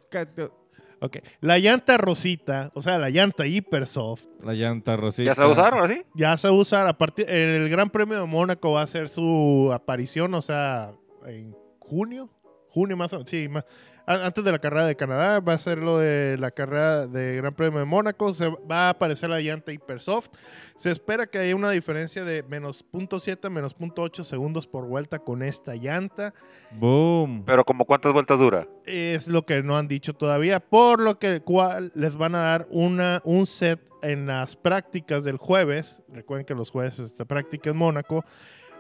Ok. 1.00 1.18
La 1.40 1.58
llanta 1.58 1.96
rosita, 1.96 2.70
o 2.74 2.82
sea, 2.82 2.98
la 2.98 3.08
llanta 3.10 3.46
Hypersoft, 3.46 4.24
La 4.42 4.52
llanta 4.52 4.96
rosita. 4.96 5.30
¿Ya 5.30 5.34
se 5.34 5.40
va 5.40 5.48
a 5.48 5.52
usar 5.52 5.74
ahora 5.74 5.88
sí? 5.88 6.02
ya 6.14 6.36
se 6.36 6.50
usa 6.50 6.86
a 6.88 6.98
partir. 6.98 7.26
En 7.28 7.62
el 7.62 7.68
Gran 7.70 7.88
Premio 7.90 8.20
de 8.20 8.26
Mónaco 8.26 8.72
va 8.72 8.82
a 8.82 8.86
ser 8.86 9.08
su 9.08 9.70
aparición, 9.72 10.34
o 10.34 10.42
sea, 10.42 10.92
en 11.26 11.54
junio. 11.78 12.28
Junio 12.68 12.96
más 12.96 13.12
o 13.12 13.16
menos, 13.16 13.30
sí, 13.30 13.48
más, 13.48 13.64
antes 14.10 14.42
de 14.42 14.52
la 14.52 14.58
carrera 14.58 14.86
de 14.86 14.96
Canadá 14.96 15.40
va 15.40 15.52
a 15.54 15.58
ser 15.58 15.78
lo 15.78 15.98
de 15.98 16.36
la 16.38 16.50
carrera 16.50 17.06
de 17.06 17.36
Gran 17.36 17.54
Premio 17.54 17.78
de 17.78 17.84
Mónaco, 17.84 18.34
se 18.34 18.48
va 18.48 18.86
a 18.86 18.90
aparecer 18.90 19.30
la 19.30 19.40
llanta 19.40 19.72
Hypersoft. 19.72 20.30
Se 20.76 20.90
espera 20.90 21.26
que 21.26 21.38
haya 21.38 21.54
una 21.54 21.70
diferencia 21.70 22.24
de 22.24 22.42
menos 22.42 22.84
0.7, 22.92 23.48
menos 23.50 23.76
0.8 23.76 24.24
segundos 24.24 24.66
por 24.66 24.86
vuelta 24.86 25.20
con 25.20 25.42
esta 25.42 25.74
llanta. 25.76 26.34
Boom. 26.72 27.44
Pero 27.46 27.64
como 27.64 27.84
cuántas 27.84 28.12
vueltas 28.12 28.38
dura. 28.38 28.66
Es 28.84 29.28
lo 29.28 29.46
que 29.46 29.62
no 29.62 29.76
han 29.76 29.86
dicho 29.86 30.14
todavía, 30.14 30.60
por 30.60 31.00
lo 31.00 31.18
que 31.18 31.40
cual 31.40 31.92
les 31.94 32.16
van 32.16 32.34
a 32.34 32.40
dar 32.40 32.66
una, 32.70 33.20
un 33.24 33.46
set 33.46 33.80
en 34.02 34.26
las 34.26 34.56
prácticas 34.56 35.24
del 35.24 35.36
jueves. 35.36 36.02
Recuerden 36.12 36.46
que 36.46 36.54
los 36.54 36.70
jueves 36.70 36.98
es 36.98 37.12
práctica 37.12 37.70
en 37.70 37.76
Mónaco. 37.76 38.24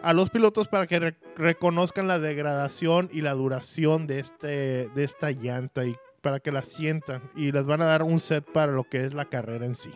A 0.02 0.14
los 0.14 0.30
pilotos 0.30 0.68
para 0.68 0.86
que 0.86 0.98
re- 0.98 1.16
reconozcan 1.36 2.08
la 2.08 2.18
degradación 2.18 3.10
y 3.12 3.20
la 3.20 3.32
duración 3.34 4.06
de, 4.06 4.18
este, 4.18 4.88
de 4.94 5.04
esta 5.04 5.30
llanta 5.30 5.84
y 5.84 5.94
para 6.22 6.40
que 6.40 6.52
la 6.52 6.62
sientan. 6.62 7.22
Y 7.36 7.52
les 7.52 7.66
van 7.66 7.82
a 7.82 7.86
dar 7.86 8.02
un 8.02 8.18
set 8.18 8.44
para 8.50 8.72
lo 8.72 8.84
que 8.84 9.04
es 9.04 9.14
la 9.14 9.26
carrera 9.26 9.66
en 9.66 9.74
sí. 9.74 9.90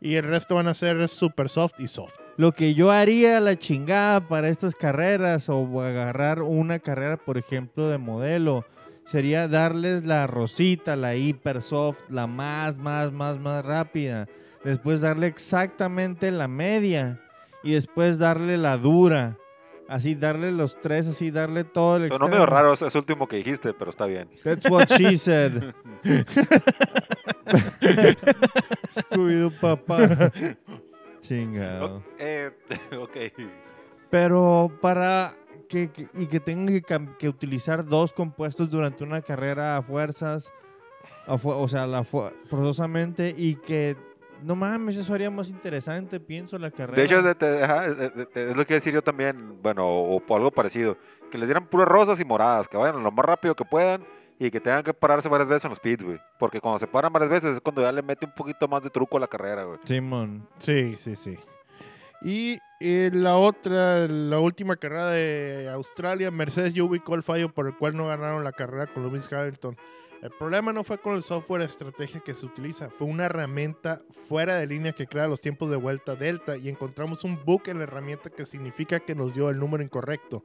Y 0.00 0.14
el 0.14 0.24
resto 0.24 0.54
van 0.54 0.68
a 0.68 0.74
ser 0.74 1.08
super 1.08 1.48
soft 1.48 1.74
y 1.78 1.88
soft. 1.88 2.14
Lo 2.36 2.52
que 2.52 2.74
yo 2.74 2.90
haría 2.90 3.40
la 3.40 3.56
chingada 3.56 4.26
para 4.26 4.48
estas 4.48 4.74
carreras 4.74 5.48
o 5.48 5.80
agarrar 5.80 6.42
una 6.42 6.78
carrera, 6.78 7.16
por 7.16 7.38
ejemplo, 7.38 7.88
de 7.88 7.98
modelo, 7.98 8.64
sería 9.04 9.48
darles 9.48 10.04
la 10.04 10.26
rosita, 10.26 10.96
la 10.96 11.14
hiper 11.14 11.60
soft, 11.60 11.98
la 12.08 12.26
más, 12.26 12.78
más, 12.78 13.12
más, 13.12 13.38
más 13.38 13.64
rápida. 13.64 14.28
Después 14.64 15.00
darle 15.00 15.26
exactamente 15.26 16.30
la 16.30 16.48
media 16.48 17.20
y 17.62 17.72
después 17.72 18.18
darle 18.18 18.56
la 18.58 18.76
dura. 18.78 19.38
Así, 19.88 20.14
darle 20.14 20.52
los 20.52 20.80
tres, 20.80 21.06
así, 21.06 21.30
darle 21.30 21.64
todo 21.64 21.96
el 21.96 22.02
Sonó 22.04 22.14
extremo. 22.14 22.28
medio 22.30 22.46
raro 22.46 22.72
ese 22.72 22.86
ese 22.86 22.96
último 22.98 23.28
que 23.28 23.36
dijiste, 23.36 23.74
pero 23.74 23.90
está 23.90 24.06
bien. 24.06 24.28
That's 24.42 24.68
what 24.70 24.86
she 24.88 25.18
said. 25.18 25.74
Scooby-Doo, 28.90 29.50
papá. 29.60 30.30
Chingado. 31.20 31.96
Ok, 31.96 32.02
eh, 32.18 32.50
ok. 32.98 33.16
Pero 34.10 34.70
para 34.80 35.34
que, 35.68 35.90
que- 35.90 36.08
y 36.14 36.26
que 36.26 36.40
tengan 36.40 36.66
que, 36.74 36.82
cam- 36.82 37.16
que 37.16 37.28
utilizar 37.28 37.84
dos 37.84 38.12
compuestos 38.12 38.70
durante 38.70 39.04
una 39.04 39.22
carrera 39.22 39.76
a 39.76 39.82
fuerzas, 39.82 40.52
a 41.26 41.38
fu- 41.38 41.50
o 41.50 41.68
sea, 41.68 41.86
la 41.86 42.04
fu- 42.04 42.30
forzosamente 42.48 43.34
y 43.36 43.54
que 43.56 43.96
no 44.42 44.54
mames, 44.56 44.96
eso 44.96 45.14
haría 45.14 45.30
más 45.30 45.48
interesante, 45.48 46.20
pienso, 46.20 46.58
la 46.58 46.70
carrera. 46.70 46.96
De 46.96 47.04
hecho, 47.04 47.22
de- 47.22 47.64
ajá, 47.64 47.82
de- 47.88 48.28
es 48.50 48.56
lo 48.56 48.66
que 48.66 48.74
decir 48.74 48.92
yo 48.92 49.02
también, 49.02 49.60
bueno, 49.62 49.86
o, 49.86 50.16
o 50.26 50.36
algo 50.36 50.50
parecido. 50.50 50.96
Que 51.30 51.38
les 51.38 51.46
dieran 51.48 51.66
puras 51.66 51.88
rosas 51.88 52.20
y 52.20 52.24
moradas, 52.24 52.68
que 52.68 52.76
vayan 52.76 53.02
lo 53.02 53.10
más 53.10 53.24
rápido 53.24 53.54
que 53.54 53.64
puedan 53.64 54.04
y 54.38 54.50
que 54.50 54.60
tengan 54.60 54.82
que 54.82 54.92
pararse 54.92 55.28
varias 55.28 55.48
veces 55.48 55.64
en 55.64 55.70
los 55.70 55.80
pits, 55.80 56.02
güey. 56.04 56.18
Porque 56.38 56.60
cuando 56.60 56.78
se 56.78 56.86
paran 56.86 57.12
varias 57.12 57.30
veces 57.30 57.54
es 57.56 57.60
cuando 57.60 57.80
ya 57.82 57.92
le 57.92 58.02
mete 58.02 58.26
un 58.26 58.32
poquito 58.34 58.66
más 58.68 58.82
de 58.82 58.90
truco 58.90 59.16
a 59.16 59.20
la 59.20 59.28
carrera, 59.28 59.64
güey. 59.64 59.78
Simón. 59.84 60.46
Sí, 60.58 60.96
sí, 60.98 61.16
sí. 61.16 61.38
Y 62.24 62.58
eh, 62.80 63.10
la 63.12 63.36
otra, 63.36 64.06
la 64.06 64.38
última 64.38 64.76
carrera 64.76 65.06
de 65.08 65.68
Australia, 65.70 66.30
Mercedes 66.30 66.72
ya 66.74 66.84
ubicó 66.84 67.14
el 67.14 67.22
fallo 67.22 67.48
por 67.52 67.66
el 67.66 67.76
cual 67.76 67.96
no 67.96 68.06
ganaron 68.06 68.44
la 68.44 68.52
carrera 68.52 68.86
con 68.86 69.02
Lewis 69.04 69.28
Hamilton. 69.32 69.76
El 70.22 70.30
problema 70.30 70.72
no 70.72 70.84
fue 70.84 70.98
con 70.98 71.16
el 71.16 71.24
software 71.24 71.62
estrategia 71.62 72.20
que 72.20 72.32
se 72.32 72.46
utiliza, 72.46 72.90
fue 72.90 73.08
una 73.08 73.24
herramienta 73.24 74.02
fuera 74.28 74.54
de 74.54 74.68
línea 74.68 74.92
que 74.92 75.08
crea 75.08 75.26
los 75.26 75.40
tiempos 75.40 75.68
de 75.68 75.74
vuelta 75.74 76.14
delta 76.14 76.56
y 76.56 76.68
encontramos 76.68 77.24
un 77.24 77.44
bug 77.44 77.62
en 77.66 77.78
la 77.78 77.84
herramienta 77.84 78.30
que 78.30 78.46
significa 78.46 79.00
que 79.00 79.16
nos 79.16 79.34
dio 79.34 79.50
el 79.50 79.58
número 79.58 79.82
incorrecto. 79.82 80.44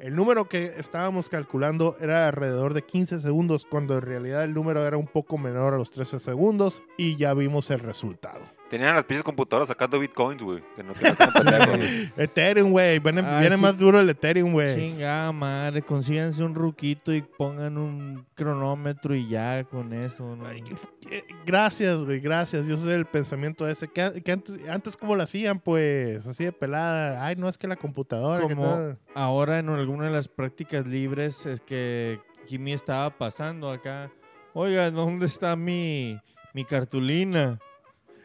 El 0.00 0.16
número 0.16 0.48
que 0.48 0.64
estábamos 0.76 1.28
calculando 1.28 1.96
era 2.00 2.26
alrededor 2.26 2.74
de 2.74 2.82
15 2.82 3.20
segundos, 3.20 3.64
cuando 3.64 3.94
en 3.94 4.02
realidad 4.02 4.42
el 4.42 4.54
número 4.54 4.84
era 4.84 4.96
un 4.96 5.06
poco 5.06 5.38
menor 5.38 5.74
a 5.74 5.78
los 5.78 5.92
13 5.92 6.18
segundos 6.18 6.82
y 6.98 7.14
ya 7.14 7.32
vimos 7.32 7.70
el 7.70 7.78
resultado. 7.78 8.40
Tenían 8.72 8.94
las 8.96 9.04
pinches 9.04 9.22
computadoras 9.22 9.68
sacando 9.68 9.98
bitcoins, 9.98 10.40
güey. 10.42 10.62
Que 10.74 10.82
no, 10.82 10.94
que 10.94 11.04
no. 11.04 11.12
Ethereum, 12.16 12.70
güey. 12.70 12.98
Viene, 13.00 13.20
Ah, 13.22 13.38
viene 13.40 13.56
sí. 13.56 13.60
más 13.62 13.76
duro 13.76 14.00
el 14.00 14.08
Ethereum, 14.08 14.50
güey. 14.52 14.74
Chingada 14.74 15.30
madre, 15.30 15.82
consíganse 15.82 16.42
un 16.42 16.54
ruquito 16.54 17.12
y 17.12 17.20
pongan 17.20 17.76
un 17.76 18.24
cronómetro 18.34 19.14
y 19.14 19.28
ya 19.28 19.62
con 19.64 19.92
eso. 19.92 20.24
¿no? 20.36 20.46
Ay, 20.46 20.62
qué- 20.62 21.22
Gracias, 21.44 21.98
güey, 22.06 22.18
gracias. 22.20 22.66
Yo 22.66 22.78
soy 22.78 22.94
el 22.94 23.04
pensamiento 23.04 23.68
ese. 23.68 23.88
Que, 23.88 24.00
antes, 24.32 24.58
antes, 24.70 24.96
¿cómo 24.96 25.16
lo 25.16 25.22
hacían? 25.22 25.58
Pues 25.60 26.26
así 26.26 26.44
de 26.44 26.52
pelada. 26.52 27.26
Ay, 27.26 27.36
no 27.36 27.50
es 27.50 27.58
que 27.58 27.68
la 27.68 27.76
computadora. 27.76 28.48
que 28.48 28.54
Como 28.54 28.64
tal. 28.70 28.98
ahora 29.14 29.58
en 29.58 29.68
alguna 29.68 30.06
de 30.06 30.12
las 30.12 30.28
prácticas 30.28 30.86
libres 30.86 31.44
es 31.44 31.60
que 31.60 32.20
Jimmy 32.46 32.72
estaba 32.72 33.10
pasando 33.10 33.70
acá. 33.70 34.10
Oiga, 34.54 34.90
¿dónde 34.90 35.26
está 35.26 35.56
mi, 35.56 36.18
mi 36.54 36.64
cartulina? 36.64 37.58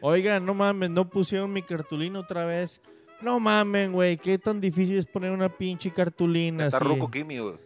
Oiga, 0.00 0.38
no 0.40 0.54
mames, 0.54 0.90
no 0.90 1.08
pusieron 1.08 1.52
mi 1.52 1.62
cartulina 1.62 2.20
otra 2.20 2.44
vez. 2.44 2.80
No 3.20 3.40
mamen, 3.40 3.92
güey, 3.92 4.16
qué 4.16 4.38
tan 4.38 4.60
difícil 4.60 4.96
es 4.96 5.06
poner 5.06 5.32
una 5.32 5.48
pinche 5.48 5.90
cartulina 5.90 6.66
Está 6.66 6.76
así. 6.78 6.86
ruco 6.86 7.10
Kimi, 7.10 7.38
güey. 7.38 7.56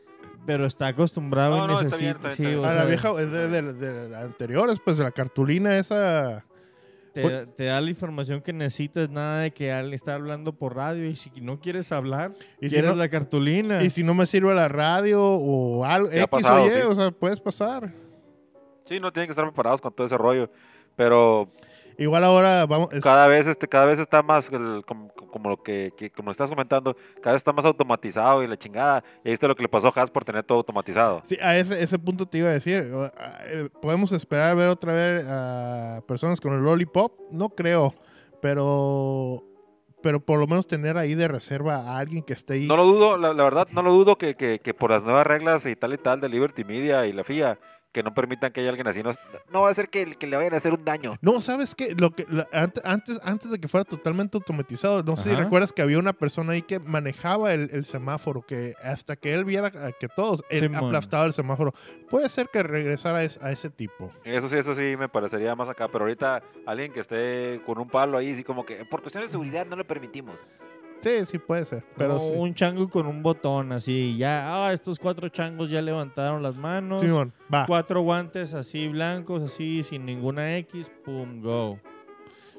Pero 0.46 0.66
está 0.66 0.88
acostumbrado 0.88 1.56
No, 1.58 1.64
y 1.64 1.68
no, 1.68 1.80
está 1.82 1.96
bien, 1.98 2.16
necesita. 2.22 2.48
está 2.48 2.64
sí, 2.64 2.64
A 2.64 2.74
la 2.74 2.84
vieja 2.86 3.10
es 3.20 3.30
de, 3.30 3.48
de- 3.48 3.72
de- 3.74 4.08
de 4.08 4.16
anteriores, 4.16 4.80
pues 4.84 4.98
la 4.98 5.10
cartulina 5.12 5.76
esa. 5.78 6.44
te, 7.12 7.46
te 7.46 7.64
da 7.66 7.80
la 7.82 7.90
información 7.90 8.40
que 8.40 8.52
necesitas, 8.54 9.10
nada 9.10 9.40
de 9.42 9.50
que 9.52 9.70
al 9.70 9.92
estar 9.92 10.14
hablando 10.14 10.54
por 10.54 10.74
radio 10.74 11.04
y 11.06 11.14
si 11.14 11.30
no 11.42 11.60
quieres 11.60 11.92
hablar, 11.92 12.32
Y 12.60 12.68
si, 12.68 12.72
quieres 12.74 12.92
no, 12.92 12.96
la 12.96 13.08
cartulina. 13.10 13.82
y 13.84 13.90
si 13.90 14.02
no 14.02 14.14
me 14.14 14.24
sirve 14.24 14.54
la 14.54 14.66
radio 14.68 15.22
o 15.22 15.84
algo, 15.84 16.08
X 16.10 16.26
pasado, 16.28 16.62
o 16.62 16.66
Y, 16.66 16.70
sí. 16.70 16.80
o 16.88 16.94
sea, 16.94 17.10
puedes 17.10 17.38
pasar. 17.38 17.92
Sí, 18.88 18.98
no 18.98 19.12
tienen 19.12 19.28
que 19.28 19.32
estar 19.32 19.44
preparados 19.44 19.80
con 19.82 19.92
todo 19.92 20.06
ese 20.06 20.16
rollo. 20.16 20.50
Pero 20.96 21.50
Igual 21.98 22.24
ahora 22.24 22.66
vamos. 22.66 22.90
cada 23.02 23.26
vez 23.28 23.46
este 23.46 23.68
cada 23.68 23.86
vez 23.86 23.98
está 24.00 24.22
más 24.22 24.48
el- 24.50 24.82
como, 24.86 25.08
como 25.12 25.50
lo 25.50 25.62
que, 25.62 25.92
que- 25.96 26.10
como 26.10 26.30
estás 26.30 26.48
comentando 26.50 26.96
cada 27.20 27.32
vez 27.34 27.40
está 27.40 27.52
más 27.52 27.64
automatizado 27.64 28.42
y 28.42 28.46
la 28.46 28.56
chingada 28.56 29.02
y 29.24 29.28
ahí 29.28 29.34
está 29.34 29.46
lo 29.48 29.54
que 29.54 29.62
le 29.62 29.68
pasó 29.68 29.88
a 29.88 29.92
Haas 29.94 30.10
por 30.10 30.24
tener 30.24 30.44
todo 30.44 30.58
automatizado 30.58 31.22
Sí, 31.26 31.36
a 31.42 31.56
ese, 31.56 31.82
ese 31.82 31.98
punto 31.98 32.26
te 32.26 32.38
iba 32.38 32.48
a 32.48 32.52
decir. 32.52 32.90
eh, 33.46 33.68
¿Podemos 33.80 34.12
esperar 34.12 34.56
ver 34.56 34.68
otra 34.68 34.92
vez 34.94 35.26
a 35.28 36.00
personas 36.06 36.40
con 36.40 36.52
el 36.54 36.62
Lollipop? 36.64 37.12
No 37.30 37.48
creo, 37.50 37.94
pero 38.40 39.44
pero 40.02 40.18
por 40.18 40.40
lo 40.40 40.48
menos 40.48 40.66
tener 40.66 40.98
ahí 40.98 41.14
de 41.14 41.28
reserva 41.28 41.76
a 41.76 41.98
alguien 41.98 42.24
que 42.24 42.32
esté 42.32 42.54
ahí. 42.54 42.66
no 42.66 42.76
lo 42.76 42.84
dudo 42.84 43.16
la, 43.16 43.32
la 43.32 43.44
verdad 43.44 43.68
no 43.72 43.82
lo 43.82 43.92
dudo 43.92 44.16
que, 44.16 44.34
que, 44.34 44.58
que 44.58 44.74
por 44.74 44.90
las 44.90 45.02
nuevas 45.04 45.24
reglas 45.24 45.64
y 45.64 45.76
tal 45.76 45.92
y 45.94 45.98
tal 45.98 46.20
de 46.20 46.28
Liberty 46.28 46.64
Media 46.64 47.06
y 47.06 47.12
la 47.12 47.22
FIA 47.22 47.56
que 47.92 48.02
no 48.02 48.14
permitan 48.14 48.52
que 48.52 48.60
haya 48.60 48.70
alguien 48.70 48.88
así 48.88 49.02
no, 49.02 49.10
no 49.52 49.62
va 49.62 49.70
a 49.70 49.74
ser 49.74 49.88
que, 49.90 50.16
que 50.16 50.26
le 50.26 50.36
vayan 50.36 50.54
a 50.54 50.56
hacer 50.56 50.72
un 50.72 50.84
daño 50.84 51.16
No, 51.20 51.40
¿sabes 51.42 51.74
qué? 51.74 51.94
Lo 51.98 52.10
que, 52.10 52.26
la- 52.28 52.48
ante- 52.52 52.80
antes, 52.84 53.20
antes 53.22 53.50
de 53.50 53.58
que 53.60 53.68
fuera 53.68 53.84
totalmente 53.84 54.36
automatizado, 54.38 55.02
no 55.02 55.16
sé 55.16 55.30
si 55.30 55.36
recuerdas 55.36 55.72
que 55.72 55.82
había 55.82 55.98
una 55.98 56.12
persona 56.14 56.52
ahí 56.54 56.62
que 56.62 56.78
manejaba 56.80 57.52
el, 57.52 57.68
el 57.72 57.84
semáforo, 57.84 58.42
que 58.42 58.74
hasta 58.82 59.16
que 59.16 59.34
él 59.34 59.44
viera 59.44 59.70
que 59.70 60.08
todos, 60.08 60.42
él 60.50 60.64
aplastaba 60.74 61.26
el 61.26 61.32
semáforo. 61.34 61.74
Puede 62.08 62.28
ser 62.28 62.48
que 62.52 62.62
regresara 62.62 63.18
a, 63.18 63.24
es- 63.24 63.42
a 63.42 63.52
ese 63.52 63.68
tipo. 63.70 64.10
Eso 64.24 64.48
sí, 64.48 64.56
eso 64.56 64.74
sí 64.74 64.96
me 64.98 65.08
parecería 65.08 65.54
más 65.54 65.68
acá, 65.68 65.88
pero 65.88 66.04
ahorita 66.04 66.42
alguien 66.66 66.92
que 66.92 67.00
esté 67.00 67.60
con 67.66 67.78
un 67.78 67.88
palo 67.88 68.16
ahí, 68.18 68.32
así 68.32 68.42
como 68.44 68.64
que 68.64 68.84
por 68.86 69.02
cuestiones 69.02 69.28
de 69.28 69.32
seguridad 69.32 69.66
no 69.66 69.76
le 69.76 69.84
permitimos. 69.84 70.36
Sí, 71.02 71.24
sí 71.26 71.38
puede 71.38 71.64
ser. 71.64 71.84
Pero 71.96 72.20
sí. 72.20 72.32
un 72.34 72.54
chango 72.54 72.88
con 72.88 73.06
un 73.06 73.22
botón 73.22 73.72
así, 73.72 74.16
ya, 74.16 74.66
ah, 74.66 74.72
estos 74.72 74.98
cuatro 74.98 75.28
changos 75.28 75.68
ya 75.68 75.82
levantaron 75.82 76.42
las 76.42 76.54
manos. 76.56 77.00
Simón, 77.00 77.32
va. 77.52 77.66
Cuatro 77.66 78.00
guantes 78.02 78.54
así 78.54 78.88
blancos, 78.88 79.42
así, 79.42 79.82
sin 79.82 80.06
ninguna 80.06 80.56
X, 80.58 80.90
pum, 81.04 81.42
go. 81.42 81.78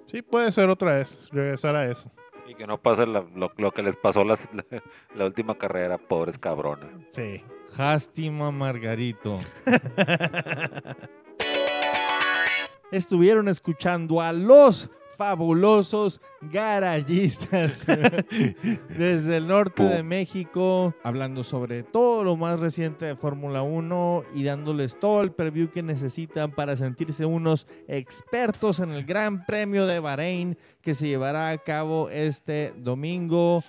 Sí, 0.07 0.21
puede 0.21 0.51
ser 0.51 0.69
otra 0.69 0.95
vez. 0.95 1.29
Regresar 1.31 1.75
a 1.75 1.85
eso. 1.85 2.11
Y 2.47 2.55
que 2.55 2.67
no 2.67 2.77
pase 2.81 3.05
la- 3.07 3.25
lo, 3.33 3.51
lo 3.57 3.71
que 3.71 3.81
les 3.81 3.95
pasó 3.95 4.23
las- 4.25 4.47
la, 4.53 4.65
la 5.15 5.25
última 5.25 5.57
carrera, 5.57 5.97
pobres 5.97 6.37
cabrones. 6.37 6.89
Sí. 7.09 7.41
Lástima, 7.77 8.51
Margarito. 8.51 9.39
Estuvieron 12.91 13.47
escuchando 13.47 14.21
a 14.21 14.31
los 14.33 14.91
fabulosos 15.17 16.21
garayistas 16.41 17.85
desde 18.89 19.37
el 19.37 19.47
norte 19.47 19.83
de 19.83 20.03
México, 20.03 20.93
hablando 21.03 21.43
sobre 21.43 21.83
todo 21.83 22.23
lo 22.23 22.35
más 22.35 22.59
reciente 22.59 23.05
de 23.05 23.15
Fórmula 23.15 23.61
1 23.61 24.23
y 24.35 24.43
dándoles 24.43 24.99
todo 24.99 25.21
el 25.21 25.31
preview 25.31 25.69
que 25.69 25.83
necesitan 25.83 26.51
para 26.51 26.75
sentirse 26.75 27.25
unos 27.25 27.67
expertos 27.87 28.79
en 28.79 28.91
el 28.91 29.05
Gran 29.05 29.45
Premio 29.45 29.85
de 29.85 29.99
Bahrein 29.99 30.57
que 30.81 30.93
se 30.93 31.07
llevará 31.07 31.49
a 31.49 31.57
cabo 31.57 32.09
este 32.09 32.73
domingo. 32.77 33.63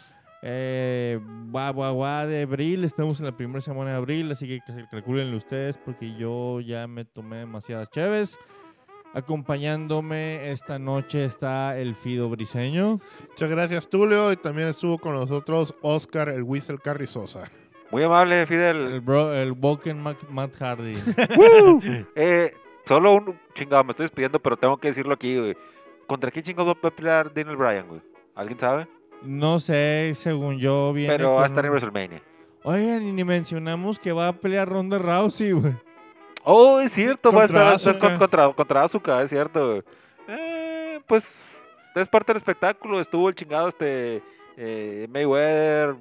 Eh, 0.47 1.19
guau, 1.51 1.73
guau, 1.73 1.95
guau 1.95 2.27
de 2.27 2.43
abril, 2.43 2.85
estamos 2.85 3.19
en 3.19 3.27
la 3.27 3.37
primera 3.37 3.61
semana 3.61 3.93
de 3.93 3.97
abril, 3.97 4.31
así 4.31 4.47
que 4.47 4.61
calculenle 4.91 5.37
ustedes 5.37 5.79
porque 5.79 6.15
yo 6.17 6.61
ya 6.61 6.87
me 6.87 7.05
tomé 7.07 7.39
demasiadas 7.39 7.89
cheves. 7.91 8.39
Acompañándome 9.15 10.51
esta 10.51 10.79
noche 10.79 11.25
está 11.25 11.79
el 11.79 11.95
Fido 11.95 12.29
Briseño. 12.29 12.99
Muchas 13.31 13.51
gracias, 13.51 13.89
Tulio. 13.89 14.33
Y 14.33 14.37
también 14.37 14.69
estuvo 14.69 14.99
con 14.99 15.15
nosotros 15.15 15.75
Oscar, 15.83 16.29
el 16.29 16.43
Whistle 16.43 16.79
Carrizosa. 16.83 17.51
Muy 17.91 18.03
amable, 18.03 18.41
El, 18.43 18.47
Fidel. 18.49 19.01
bro, 19.01 19.33
el 19.35 19.53
Boken 19.53 20.03
Mac- 20.03 20.29
Matt 20.31 20.55
Hardy. 20.61 20.95
Eh, 22.17 22.53
solo 22.87 23.15
un 23.15 23.39
chingado, 23.55 23.85
me 23.85 23.91
estoy 23.91 24.05
despidiendo, 24.05 24.41
pero 24.41 24.57
tengo 24.57 24.77
que 24.79 24.89
decirlo 24.89 25.15
aquí, 25.15 25.39
güey. 25.39 25.57
¿Contra 26.07 26.31
quién 26.31 26.45
chingados 26.45 26.75
va 26.85 26.89
a 26.89 26.91
pelear 26.91 27.33
Daniel 27.33 27.57
Bryan, 27.57 27.87
güey? 27.89 28.01
¿Alguien 28.35 28.59
sabe? 28.59 28.89
No 29.23 29.59
sé, 29.59 30.11
según 30.15 30.59
yo, 30.59 30.93
viene 30.93 31.17
pero 31.17 31.35
va 31.35 31.45
a 31.45 31.47
estar 31.47 31.65
en 31.65 31.71
WrestleMania. 31.71 32.23
Oigan, 32.63 33.03
y 33.07 33.13
ni 33.13 33.25
mencionamos 33.25 33.99
que 33.99 34.13
va 34.13 34.29
a 34.29 34.33
pelear 34.33 34.69
Ronda 34.69 34.99
Rousey, 34.99 35.53
güey. 35.53 35.75
Oh, 36.45 36.79
es 36.81 36.93
cierto, 36.93 37.33
va 37.33 37.43
a 37.43 37.75
estar, 37.75 37.99
contra, 37.99 38.53
contra 38.53 38.85
Asuka, 38.85 39.23
es 39.23 39.31
cierto. 39.31 39.83
Eh, 40.29 41.01
pues 41.07 41.25
es 41.95 42.09
parte 42.09 42.33
del 42.33 42.39
espectáculo. 42.39 43.01
Estuvo 43.01 43.29
el 43.29 43.35
chingado 43.35 43.69
este 43.69 44.23
eh, 44.57 45.07
Mayweather. 45.11 45.97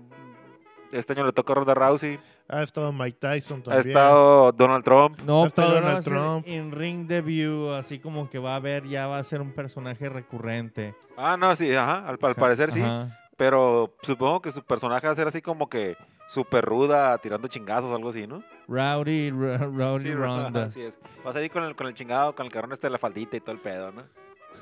Este 0.92 1.14
año 1.14 1.26
le 1.26 1.32
toca 1.32 1.54
a 1.54 1.56
Ronda 1.56 1.74
Rousey. 1.74 2.20
Ha 2.48 2.62
estado 2.62 2.92
Mike 2.92 3.18
Tyson 3.20 3.62
Ha 3.62 3.64
también. 3.64 3.88
estado 3.88 4.52
Donald 4.52 4.84
Trump. 4.84 5.20
No, 5.26 5.46
Hasta 5.46 5.64
pero 5.66 5.76
Donald 5.76 6.04
Trump. 6.04 6.46
en 6.48 6.72
ring 6.72 7.08
debut, 7.08 7.72
así 7.74 7.98
como 8.00 8.30
que 8.30 8.38
va 8.38 8.56
a 8.56 8.60
ver, 8.60 8.84
ya 8.84 9.08
va 9.08 9.18
a 9.18 9.24
ser 9.24 9.42
un 9.42 9.54
personaje 9.54 10.08
recurrente. 10.10 10.94
Ah, 11.18 11.36
no, 11.38 11.56
sí, 11.56 11.74
ajá, 11.74 12.00
al, 12.08 12.20
al 12.22 12.36
parecer 12.36 12.72
sí. 12.72 12.82
Ajá. 12.82 13.18
Pero 13.38 13.96
supongo 14.04 14.42
que 14.42 14.52
su 14.52 14.62
personaje 14.62 15.08
va 15.08 15.14
a 15.14 15.16
ser 15.16 15.28
así 15.28 15.42
como 15.42 15.68
que 15.68 15.98
súper 16.28 16.64
ruda, 16.64 17.18
tirando 17.18 17.48
chingazos 17.48 17.90
o 17.90 17.96
algo 17.96 18.10
así, 18.10 18.28
¿no? 18.28 18.44
Rowdy, 18.68 19.30
Rowdy 19.32 20.04
Sí, 20.06 20.14
Ronda. 20.14 20.64
así 20.66 20.82
es. 20.82 20.94
Vas 21.24 21.36
a 21.36 21.42
ir 21.42 21.52
con 21.52 21.64
el, 21.64 21.76
con 21.76 21.88
el 21.88 21.94
chingado, 21.96 22.34
con 22.36 22.46
el 22.46 22.52
cabrón 22.52 22.74
este 22.74 22.88
de 22.88 22.92
la 22.92 22.98
faldita 23.00 23.36
y 23.38 23.40
todo 23.42 23.52
el 23.52 23.60
pedo, 23.62 23.92
¿no? 23.92 24.04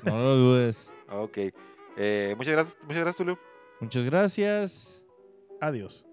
No 0.03 0.17
lo 0.19 0.35
dudes. 0.35 0.91
Ok. 1.13 1.37
Eh, 1.97 2.33
muchas 2.37 2.53
gracias, 2.53 2.77
muchas 2.83 2.97
gracias, 3.01 3.15
Tulio. 3.17 3.37
Muchas 3.81 4.05
gracias. 4.05 5.05
Adiós. 5.59 6.05